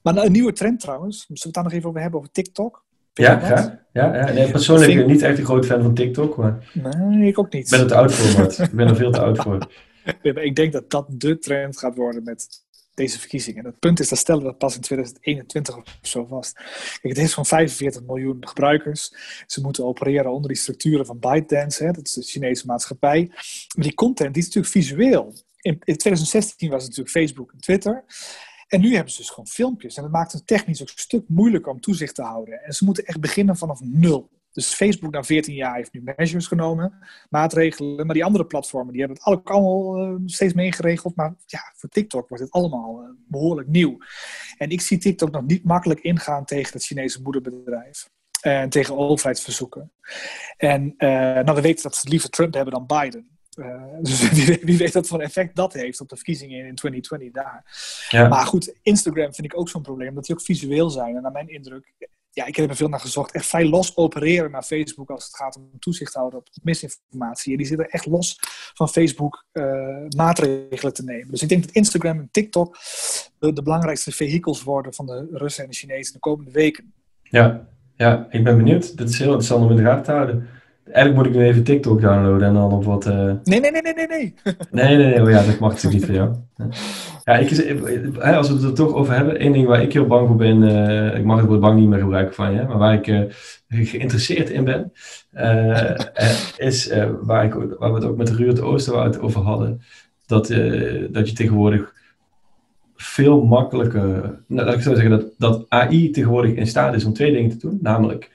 [0.01, 2.85] maar een nieuwe trend trouwens, zullen we het daar nog even over hebben, over TikTok.
[3.13, 4.31] Ja, ja, ja, ja.
[4.31, 6.37] Nee, persoonlijk ben ik niet echt een groot fan van TikTok.
[6.37, 6.71] Maar...
[6.73, 7.63] Nee, ik ook niet.
[7.63, 8.59] Ik ben er te oud voor, Mart.
[8.69, 9.67] Ik ben er veel te oud voor.
[10.21, 13.65] ik denk dat dat de trend gaat worden met deze verkiezingen.
[13.65, 16.53] het punt is, dat stellen we pas in 2021 of zo vast.
[17.01, 19.13] Kijk, het is van 45 miljoen gebruikers.
[19.47, 23.27] Ze moeten opereren onder die structuren van ByteDance, hè, dat is de Chinese maatschappij.
[23.75, 25.33] Maar die content, die is natuurlijk visueel.
[25.61, 28.03] In, in 2016 was het natuurlijk Facebook en Twitter.
[28.73, 29.95] En nu hebben ze dus gewoon filmpjes.
[29.95, 32.63] En dat maakt het technisch ook een stuk moeilijker om toezicht te houden.
[32.63, 34.29] En ze moeten echt beginnen vanaf nul.
[34.51, 36.93] Dus Facebook na 14 jaar heeft nu measures genomen,
[37.29, 38.05] maatregelen.
[38.05, 41.15] Maar die andere platformen die hebben het allemaal uh, steeds meer geregeld.
[41.15, 43.97] Maar ja, voor TikTok wordt het allemaal uh, behoorlijk nieuw.
[44.57, 48.09] En ik zie TikTok nog niet makkelijk ingaan tegen het Chinese moederbedrijf.
[48.41, 49.91] En tegen overheidsverzoeken.
[50.57, 53.32] En uh, nou, we weten dat ze liever Trump hebben dan Biden.
[53.55, 57.43] Uh, dus wie, wie, weet wat voor effect dat heeft op de verkiezingen in 2020
[57.43, 57.63] daar.
[58.09, 58.27] Ja.
[58.27, 61.15] Maar goed, Instagram vind ik ook zo'n probleem, dat die ook visueel zijn.
[61.15, 61.93] En naar mijn indruk,
[62.33, 65.35] ja, ik heb er veel naar gezocht, echt vrij los opereren naar Facebook als het
[65.35, 67.51] gaat om toezicht houden op misinformatie.
[67.51, 68.37] En die zitten echt los
[68.73, 71.31] van Facebook uh, maatregelen te nemen.
[71.31, 72.77] Dus ik denk dat Instagram en TikTok
[73.39, 76.93] de, de belangrijkste vehikels worden van de Russen en de Chinezen de komende weken.
[77.21, 78.97] Ja, ja ik ben benieuwd.
[78.97, 80.49] Dit is heel interessant om in de gaten te houden.
[80.91, 83.05] Eigenlijk moet ik nu even TikTok downloaden en dan op wat...
[83.05, 83.13] Uh...
[83.43, 84.33] Nee, nee, nee, nee, nee, nee.
[84.71, 85.21] nee, nee, nee.
[85.21, 86.35] Oh ja, dat mag natuurlijk niet voor jou.
[87.23, 87.49] Ja, ik,
[88.21, 90.61] als we het er toch over hebben, één ding waar ik heel bang voor ben,
[90.61, 93.21] uh, ik mag het woord bang niet meer gebruiken van je, maar waar ik uh,
[93.67, 94.91] geïnteresseerd in ben,
[96.57, 99.81] is waar, ik, waar we het ook met Ruud Oosterwoud over hadden,
[100.25, 100.47] dat,
[101.11, 101.93] dat je tegenwoordig
[102.95, 107.13] veel makkelijker, nou, laat ik zo zeggen, dat, dat AI tegenwoordig in staat is om
[107.13, 108.31] twee dingen te doen, namelijk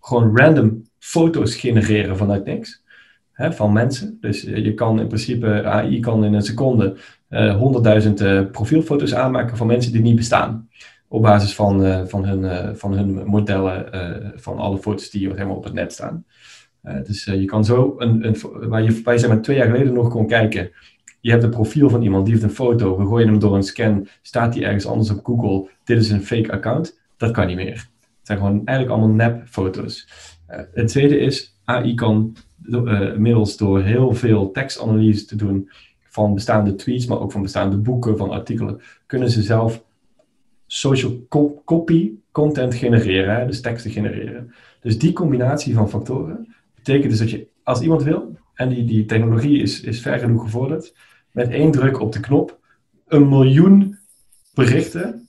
[0.00, 2.82] gewoon random foto's genereren vanuit niks.
[3.32, 4.18] Hè, van mensen.
[4.20, 6.96] Dus eh, je kan in principe, AI kan in een seconde
[7.30, 10.68] uh, 100.000 uh, profielfoto's aanmaken van mensen die niet bestaan.
[11.08, 13.86] Op basis van, uh, van, hun, uh, van hun modellen
[14.36, 16.24] van alle foto's die helemaal op het net staan.
[16.82, 18.36] dus je kan zo, een, een,
[18.68, 20.70] waar je bij zeg maar, twee jaar geleden nog kon kijken.
[21.20, 22.98] Je hebt een profiel van iemand, die heeft een foto.
[22.98, 24.08] We gooien hem door een scan.
[24.22, 25.68] Staat die ergens anders op Google?
[25.84, 27.00] Dit is een fake account.
[27.16, 27.90] Dat kan niet meer.
[28.00, 30.06] Het zijn gewoon eigenlijk allemaal nep foto's.
[30.52, 36.34] Eh, het tweede is, AI kan uh, middels door heel veel tekstanalyse te doen van
[36.34, 39.84] bestaande tweets, maar ook van bestaande boeken, van artikelen, kunnen ze zelf
[40.66, 41.26] social
[41.64, 44.54] copy content genereren, hè, dus teksten genereren.
[44.80, 49.04] Dus die combinatie van factoren betekent dus dat je, als iemand wil, en die, die
[49.04, 50.94] technologie is, is ver genoeg gevorderd,
[51.30, 52.58] met één druk op de knop,
[53.06, 53.98] een miljoen
[54.54, 55.28] berichten,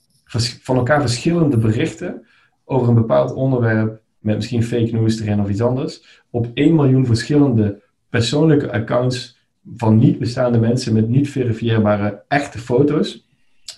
[0.62, 2.26] van elkaar verschillende berichten,
[2.64, 7.06] over een bepaald onderwerp, met misschien fake news erin of iets anders, op 1 miljoen
[7.06, 9.38] verschillende persoonlijke accounts
[9.76, 13.26] van niet bestaande mensen met niet verifieerbare echte foto's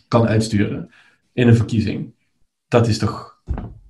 [0.08, 0.90] kan uitsturen
[1.32, 2.14] in een verkiezing.
[2.68, 3.42] Dat is toch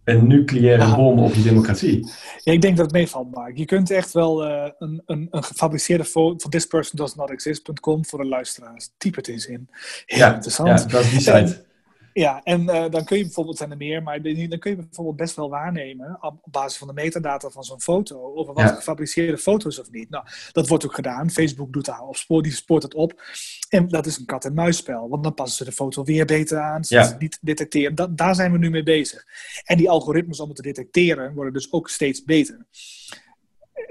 [0.05, 2.09] een nucleaire bom op je democratie.
[2.43, 3.57] Ja, ik denk dat het meevalt, Mark.
[3.57, 8.91] Je kunt echt wel uh, een, een, een, gefabriceerde foto van thispersondoesnotexist.com voor de luisteraars.
[8.97, 9.69] Typ het eens in.
[10.07, 10.69] Heel ja, interessant.
[10.69, 11.66] Ja, dat is die site.
[12.19, 15.17] Ja, en uh, dan kun je bijvoorbeeld, zijn er meer, maar dan kun je bijvoorbeeld
[15.17, 18.67] best wel waarnemen op basis van de metadata van zo'n foto, of wat ja.
[18.67, 20.11] gefabriceerde foto's of niet.
[20.11, 21.31] Nou, dat wordt ook gedaan.
[21.31, 23.23] Facebook doet daar op spoor, die spoort het op.
[23.69, 26.95] En dat is een kat-en-muisspel, want dan passen ze de foto weer beter aan, ze
[26.95, 27.17] ja.
[27.19, 27.95] niet detecteren.
[27.95, 29.25] Dat, daar zijn we nu mee bezig.
[29.65, 32.67] En die algoritmes om het te detecteren worden dus ook steeds beter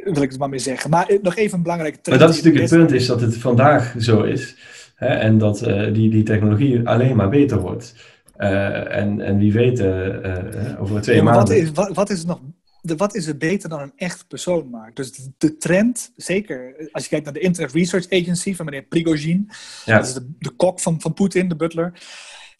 [0.03, 0.89] wil ik het maar mee zeggen.
[0.89, 2.19] Maar eh, nog even een belangrijke trend.
[2.19, 4.55] Maar dat is natuurlijk het punt, is dat het vandaag zo is.
[4.95, 8.14] Hè, en dat uh, die, die technologie alleen maar beter wordt.
[8.37, 11.43] Uh, en, en wie weet, uh, over twee ja, maanden.
[11.43, 12.41] Wat is, wat, wat is nog
[12.85, 14.95] de, wat is er beter dan een echt persoon maakt?
[14.95, 18.83] Dus de, de, trend, zeker als je kijkt naar de Internet Research Agency van meneer
[18.83, 19.49] Prigozhin,
[19.85, 19.97] ja.
[19.97, 22.01] dat is de, de kok van, van Poetin, de butler,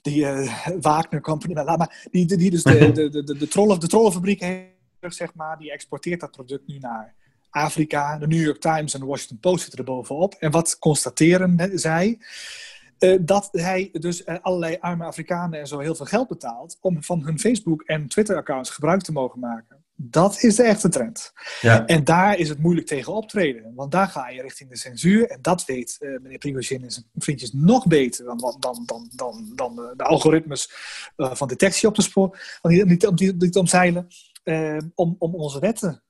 [0.01, 3.80] die uh, Wagner Company, maar die, die, die dus de, de, de, de, de, trollen,
[3.80, 7.13] de trollenfabriek heeft, zeg maar, die exporteert dat product nu naar
[7.49, 8.17] Afrika.
[8.17, 10.34] De New York Times en de Washington Post zitten er bovenop.
[10.34, 12.17] En wat constateren zij?
[13.00, 17.04] Uh, dat hij dus uh, allerlei arme Afrikanen en zo heel veel geld betaalt om
[17.04, 19.84] van hun Facebook- en Twitter-accounts gebruik te mogen maken.
[19.96, 21.34] Dat is de echte trend.
[21.62, 21.86] Ja.
[21.86, 23.74] En daar is het moeilijk tegen optreden.
[23.76, 25.30] Want daar ga je richting de censuur.
[25.30, 29.52] En dat weet uh, meneer Prigozhin en zijn vriendjes nog beter dan, dan, dan, dan,
[29.56, 30.70] dan de algoritmes
[31.16, 32.39] van detectie op te sporen.
[32.62, 34.08] Niet, niet, niet, niet omzeilen.
[34.96, 36.04] om, om onze wetten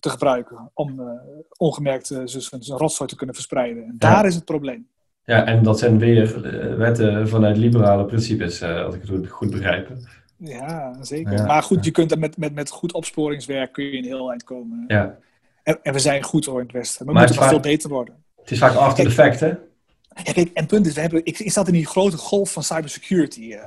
[0.00, 0.70] te gebruiken.
[0.74, 1.20] Om
[1.56, 3.84] ongemerkt zijn rotzooi te kunnen verspreiden.
[3.84, 4.88] En daar is het probleem.
[5.30, 9.50] Ja, en dat zijn weer eh, wetten vanuit liberale principes, uh, als ik het goed
[9.50, 9.90] begrijp.
[10.36, 11.46] Ja, zeker.
[11.46, 14.84] Maar goed, je kunt met, met, met goed opsporingswerk kun je een heel eind komen.
[14.86, 15.18] Ja.
[15.62, 17.06] En, en we zijn goed hoor in het Westen.
[17.06, 18.14] We maar moeten nog veel beter worden.
[18.36, 19.46] Het is vaak after the fact, hè?
[19.46, 22.52] Ja, kijk, en het punt is, we hebben, ik, ik zat in die grote golf
[22.52, 23.64] van cybersecurity uh,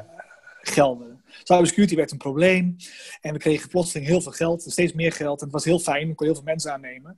[0.61, 1.23] gelden.
[1.43, 2.75] Cybersecurity werd een probleem.
[3.21, 5.39] En we kregen plotseling heel veel geld, steeds meer geld.
[5.39, 7.15] En het was heel fijn, we kon heel veel mensen aannemen.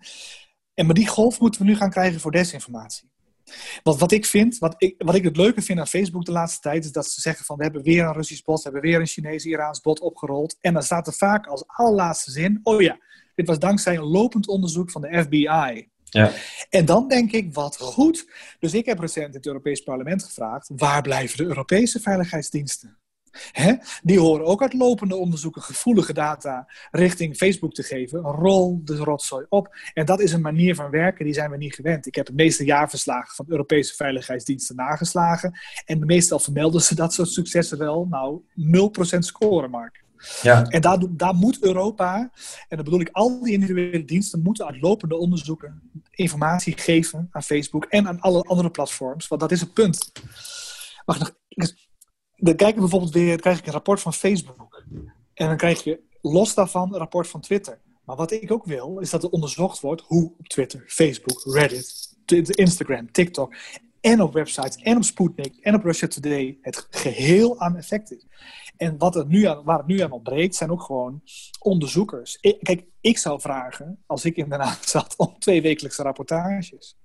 [0.74, 3.14] En maar die golf moeten we nu gaan krijgen voor desinformatie.
[3.84, 6.62] Want wat ik vind, wat ik, wat ik het leuke vind aan Facebook de laatste
[6.62, 9.00] tijd, is dat ze zeggen van we hebben weer een Russisch bot, we hebben weer
[9.00, 10.58] een Chinees-Iraans bot opgerold.
[10.62, 12.98] En dan staat er vaak als allerlaatste zin, oh ja,
[13.36, 15.90] dit was dankzij een lopend onderzoek van de FBI.
[16.04, 16.32] Ja.
[16.70, 18.30] En dan denk ik, wat goed.
[18.60, 22.98] Dus ik heb recent in het Europees Parlement gevraagd, waar blijven de Europese veiligheidsdiensten?
[24.04, 28.20] Die horen ook uit lopende onderzoeken gevoelige data richting Facebook te geven.
[28.20, 29.76] Rol de rotzooi op.
[29.94, 32.06] En dat is een manier van werken die zijn we niet gewend.
[32.06, 35.60] Ik heb het meeste jaarverslagen van Europese veiligheidsdiensten nageslagen.
[35.86, 38.08] En meestal vermelden ze dat soort successen wel.
[38.10, 38.42] Nou,
[39.16, 40.04] 0% scoren, Mark.
[40.42, 40.64] Ja.
[40.64, 42.18] En daar, daar moet Europa,
[42.68, 45.82] en dan bedoel ik al die individuele diensten, moeten uit lopende onderzoeken
[46.12, 49.28] informatie geven aan Facebook en aan alle andere platforms.
[49.28, 50.12] Want dat is het punt.
[51.06, 51.34] Wacht nog
[52.36, 54.84] dan kijk ik bijvoorbeeld weer, krijg ik een rapport van Facebook.
[55.34, 57.80] En dan krijg je los daarvan een rapport van Twitter.
[58.06, 62.16] Maar wat ik ook wil, is dat er onderzocht wordt hoe op Twitter, Facebook, Reddit,
[62.50, 63.56] Instagram, TikTok
[64.02, 68.26] en op websites en op Sputnik en op Russia Today het geheel aan effect is.
[68.78, 71.22] En wat er nu aan, waar het nu aan ontbreekt, zijn ook gewoon
[71.60, 72.40] onderzoekers.
[72.40, 76.98] kijk, ik zou vragen, als ik in Haag zat, om twee wekelijkse rapportages.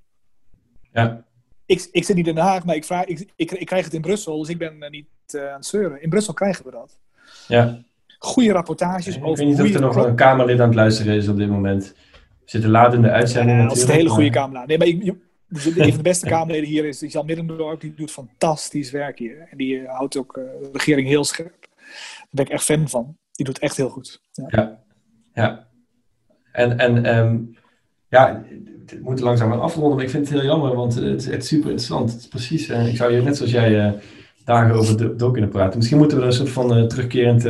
[0.93, 1.25] Ja.
[1.71, 3.95] Ik, ik zit niet in Den Haag, maar ik, vraag, ik, ik, ik krijg het
[3.95, 6.03] in Brussel, dus ik ben niet uh, aan het zeuren.
[6.03, 6.99] In Brussel krijgen we dat.
[7.49, 7.83] Ja.
[8.19, 9.31] Goede rapportages ik over.
[9.31, 11.95] Ik weet niet of er nog een Kamerlid aan het luisteren is op dit moment.
[12.17, 13.59] We zitten laat in de uitzending.
[13.59, 14.67] Ja, dat is een hele goede Kamerlid.
[14.67, 17.81] Nee, maar ik, een van de beste Kamerleden hier is Jan Middendorp.
[17.81, 19.47] Die doet fantastisch werk hier.
[19.51, 21.67] En die eh, houdt ook uh, de regering heel scherp.
[21.71, 23.17] Daar ben ik echt fan van.
[23.33, 24.21] Die doet echt heel goed.
[24.33, 24.83] Ja, ja.
[25.35, 25.67] ja.
[26.53, 27.57] En, en um,
[28.11, 28.45] ja,
[28.87, 29.95] het moet langzaam aan afronden.
[29.95, 32.13] Maar ik vind het heel jammer, want het, het is super interessant.
[32.13, 33.99] Het is precies, ik zou je net zoals jij
[34.45, 35.77] dagen over de dood kunnen praten.
[35.77, 37.43] Misschien moeten we er een soort van uh, terugkerend,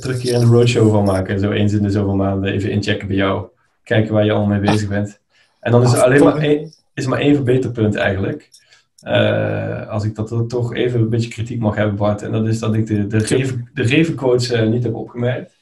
[0.00, 1.40] terugkerende roadshow van maken.
[1.40, 3.46] Zo eens in de zoveel maanden even inchecken bij jou.
[3.84, 5.20] Kijken waar je allemaal mee bezig bent.
[5.60, 8.48] En dan is er alleen maar één, is maar één verbeterpunt eigenlijk.
[9.88, 12.22] als ik dat toch even een beetje kritiek mag hebben, Bart.
[12.22, 15.52] En dat is dat ik de, de, niet heb opgemerkt.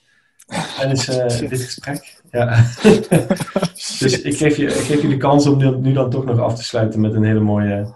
[0.77, 2.20] tijdens uh, dit gesprek.
[2.31, 2.65] Ja.
[3.99, 6.39] dus ik geef, je, ik geef je de kans om nu, nu, dan toch nog
[6.39, 7.95] af te sluiten met een hele mooie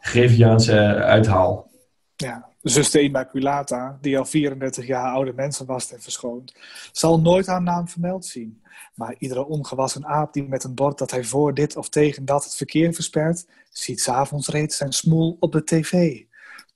[0.00, 1.70] Greviaanse uithaal.
[2.16, 6.54] Ja, zuster Immaculata, die al 34 jaar oude mensen was en verschoond,
[6.92, 8.62] zal nooit haar naam vermeld zien.
[8.94, 12.44] Maar iedere ongewassen aap die met een bord dat hij voor dit of tegen dat
[12.44, 16.20] het verkeer verspert, ziet s'avonds reeds zijn smoel op de tv.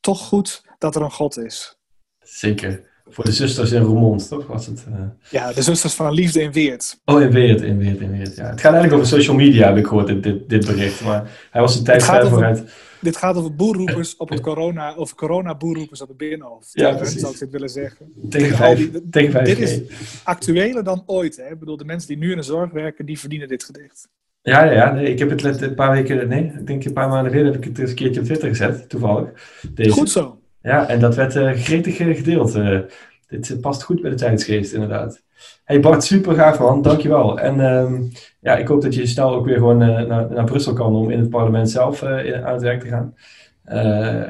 [0.00, 1.78] Toch goed dat er een God is.
[2.20, 2.94] Zeker.
[3.08, 4.46] Voor de zusters in Roermond, toch?
[4.46, 4.94] Was het, uh...
[5.30, 7.00] Ja, de zusters van Liefde in Weert.
[7.04, 8.36] Oh, in Weert, in Weert, in Weert.
[8.36, 8.50] Ja.
[8.50, 11.04] Het gaat eigenlijk over social media, heb ik gehoord, dit, dit, dit bericht.
[11.04, 12.64] Maar hij was een tijd ver vooruit.
[13.00, 16.68] Dit gaat over boerroepers op het corona, over corona-boerroepers op het Binnenhof.
[16.72, 17.20] Ja, precies.
[17.20, 18.12] Zou ik dit willen zeggen.
[18.28, 19.80] Tegen, vijf, tegen vijf Dit is
[20.24, 21.36] actueler dan ooit.
[21.36, 21.52] Hè?
[21.52, 24.08] Ik bedoel, de mensen die nu in de zorg werken, die verdienen dit gedicht.
[24.42, 27.30] Ja, ja, nee, ik heb het een paar weken, nee, ik denk een paar maanden
[27.30, 29.28] geleden heb ik het eens een keertje op Twitter gezet, toevallig.
[29.74, 29.90] Deze.
[29.90, 30.38] Goed zo.
[30.66, 32.56] Ja, en dat werd uh, gretig gedeeld.
[32.56, 32.80] Uh,
[33.28, 35.22] dit past goed bij de tijdsgeest, inderdaad.
[35.64, 37.40] Hey Bart, super gaaf man, dankjewel.
[37.40, 40.94] En um, ja, ik hoop dat je snel ook weer gewoon naar, naar Brussel kan
[40.94, 43.14] om in het parlement zelf uh, aan het werk te gaan.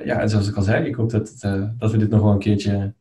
[0.05, 1.47] Ja, en zoals ik al zei, ik hoop dat,
[1.79, 2.93] dat we dit nog wel een keertje,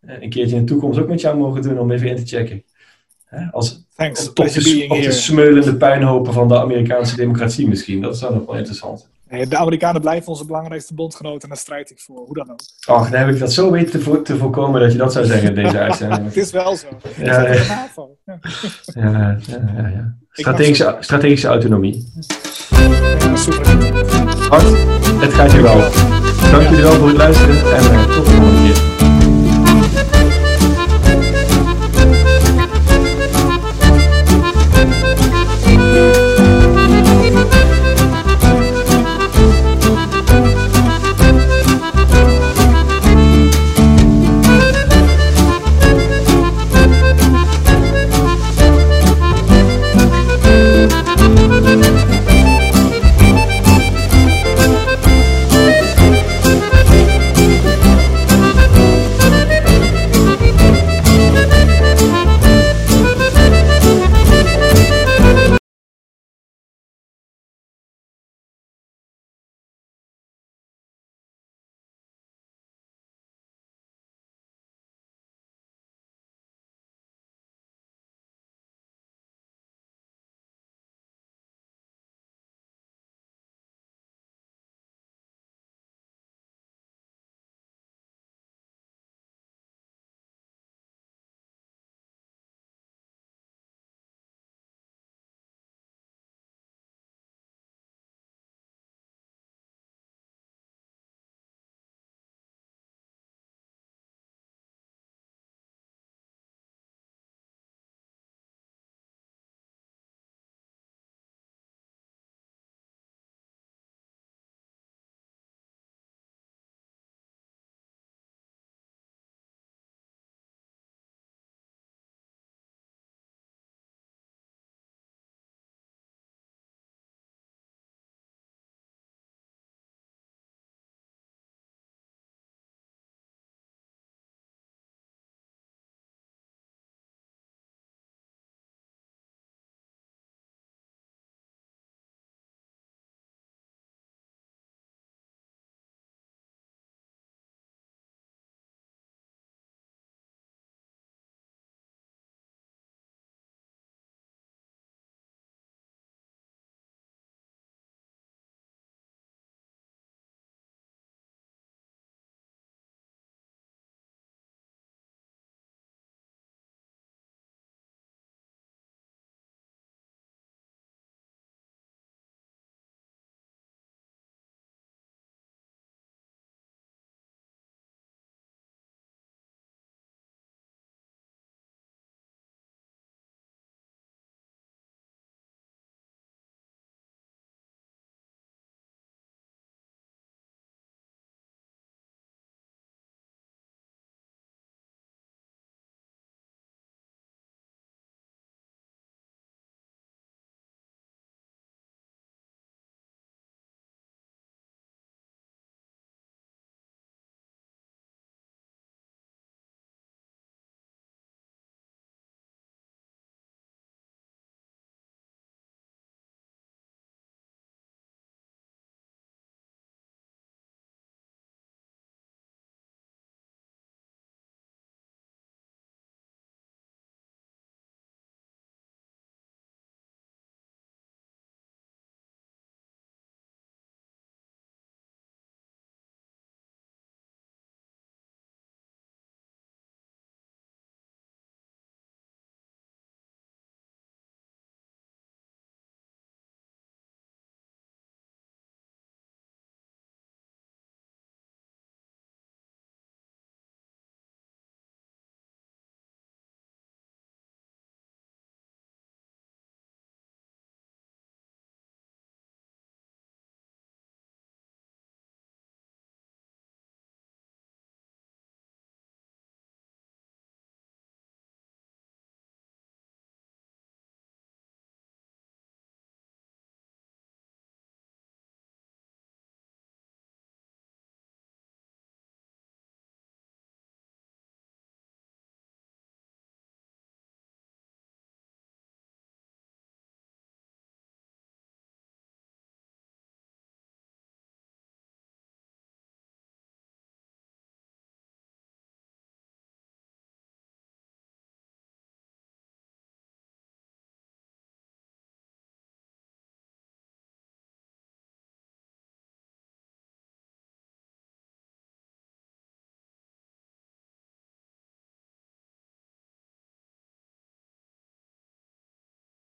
[0.00, 2.64] een keertje in de toekomst ook met jou mogen doen om even in te checken.
[3.50, 8.00] Als, Thanks, op, op, de, op de smeulende puinhopen van de Amerikaanse democratie misschien.
[8.00, 9.10] Dat is dan nog wel interessant.
[9.30, 12.60] De Amerikanen blijven onze belangrijkste bondgenoten en daar strijd ik voor, hoe dan ook.
[12.86, 15.48] Ach, dan heb ik dat zo weten te, te voorkomen dat je dat zou zeggen
[15.48, 16.24] in deze uitzending.
[16.24, 16.86] het is wel zo.
[17.16, 17.88] Ja, ja.
[18.94, 22.12] ja, ja, ja, Strategische, strategische autonomie.
[23.34, 23.66] Super.
[24.48, 24.64] Hart,
[25.20, 25.78] het gaat je wel.
[26.50, 28.99] Dank jullie wel voor het luisteren en uh, tot de volgende keer.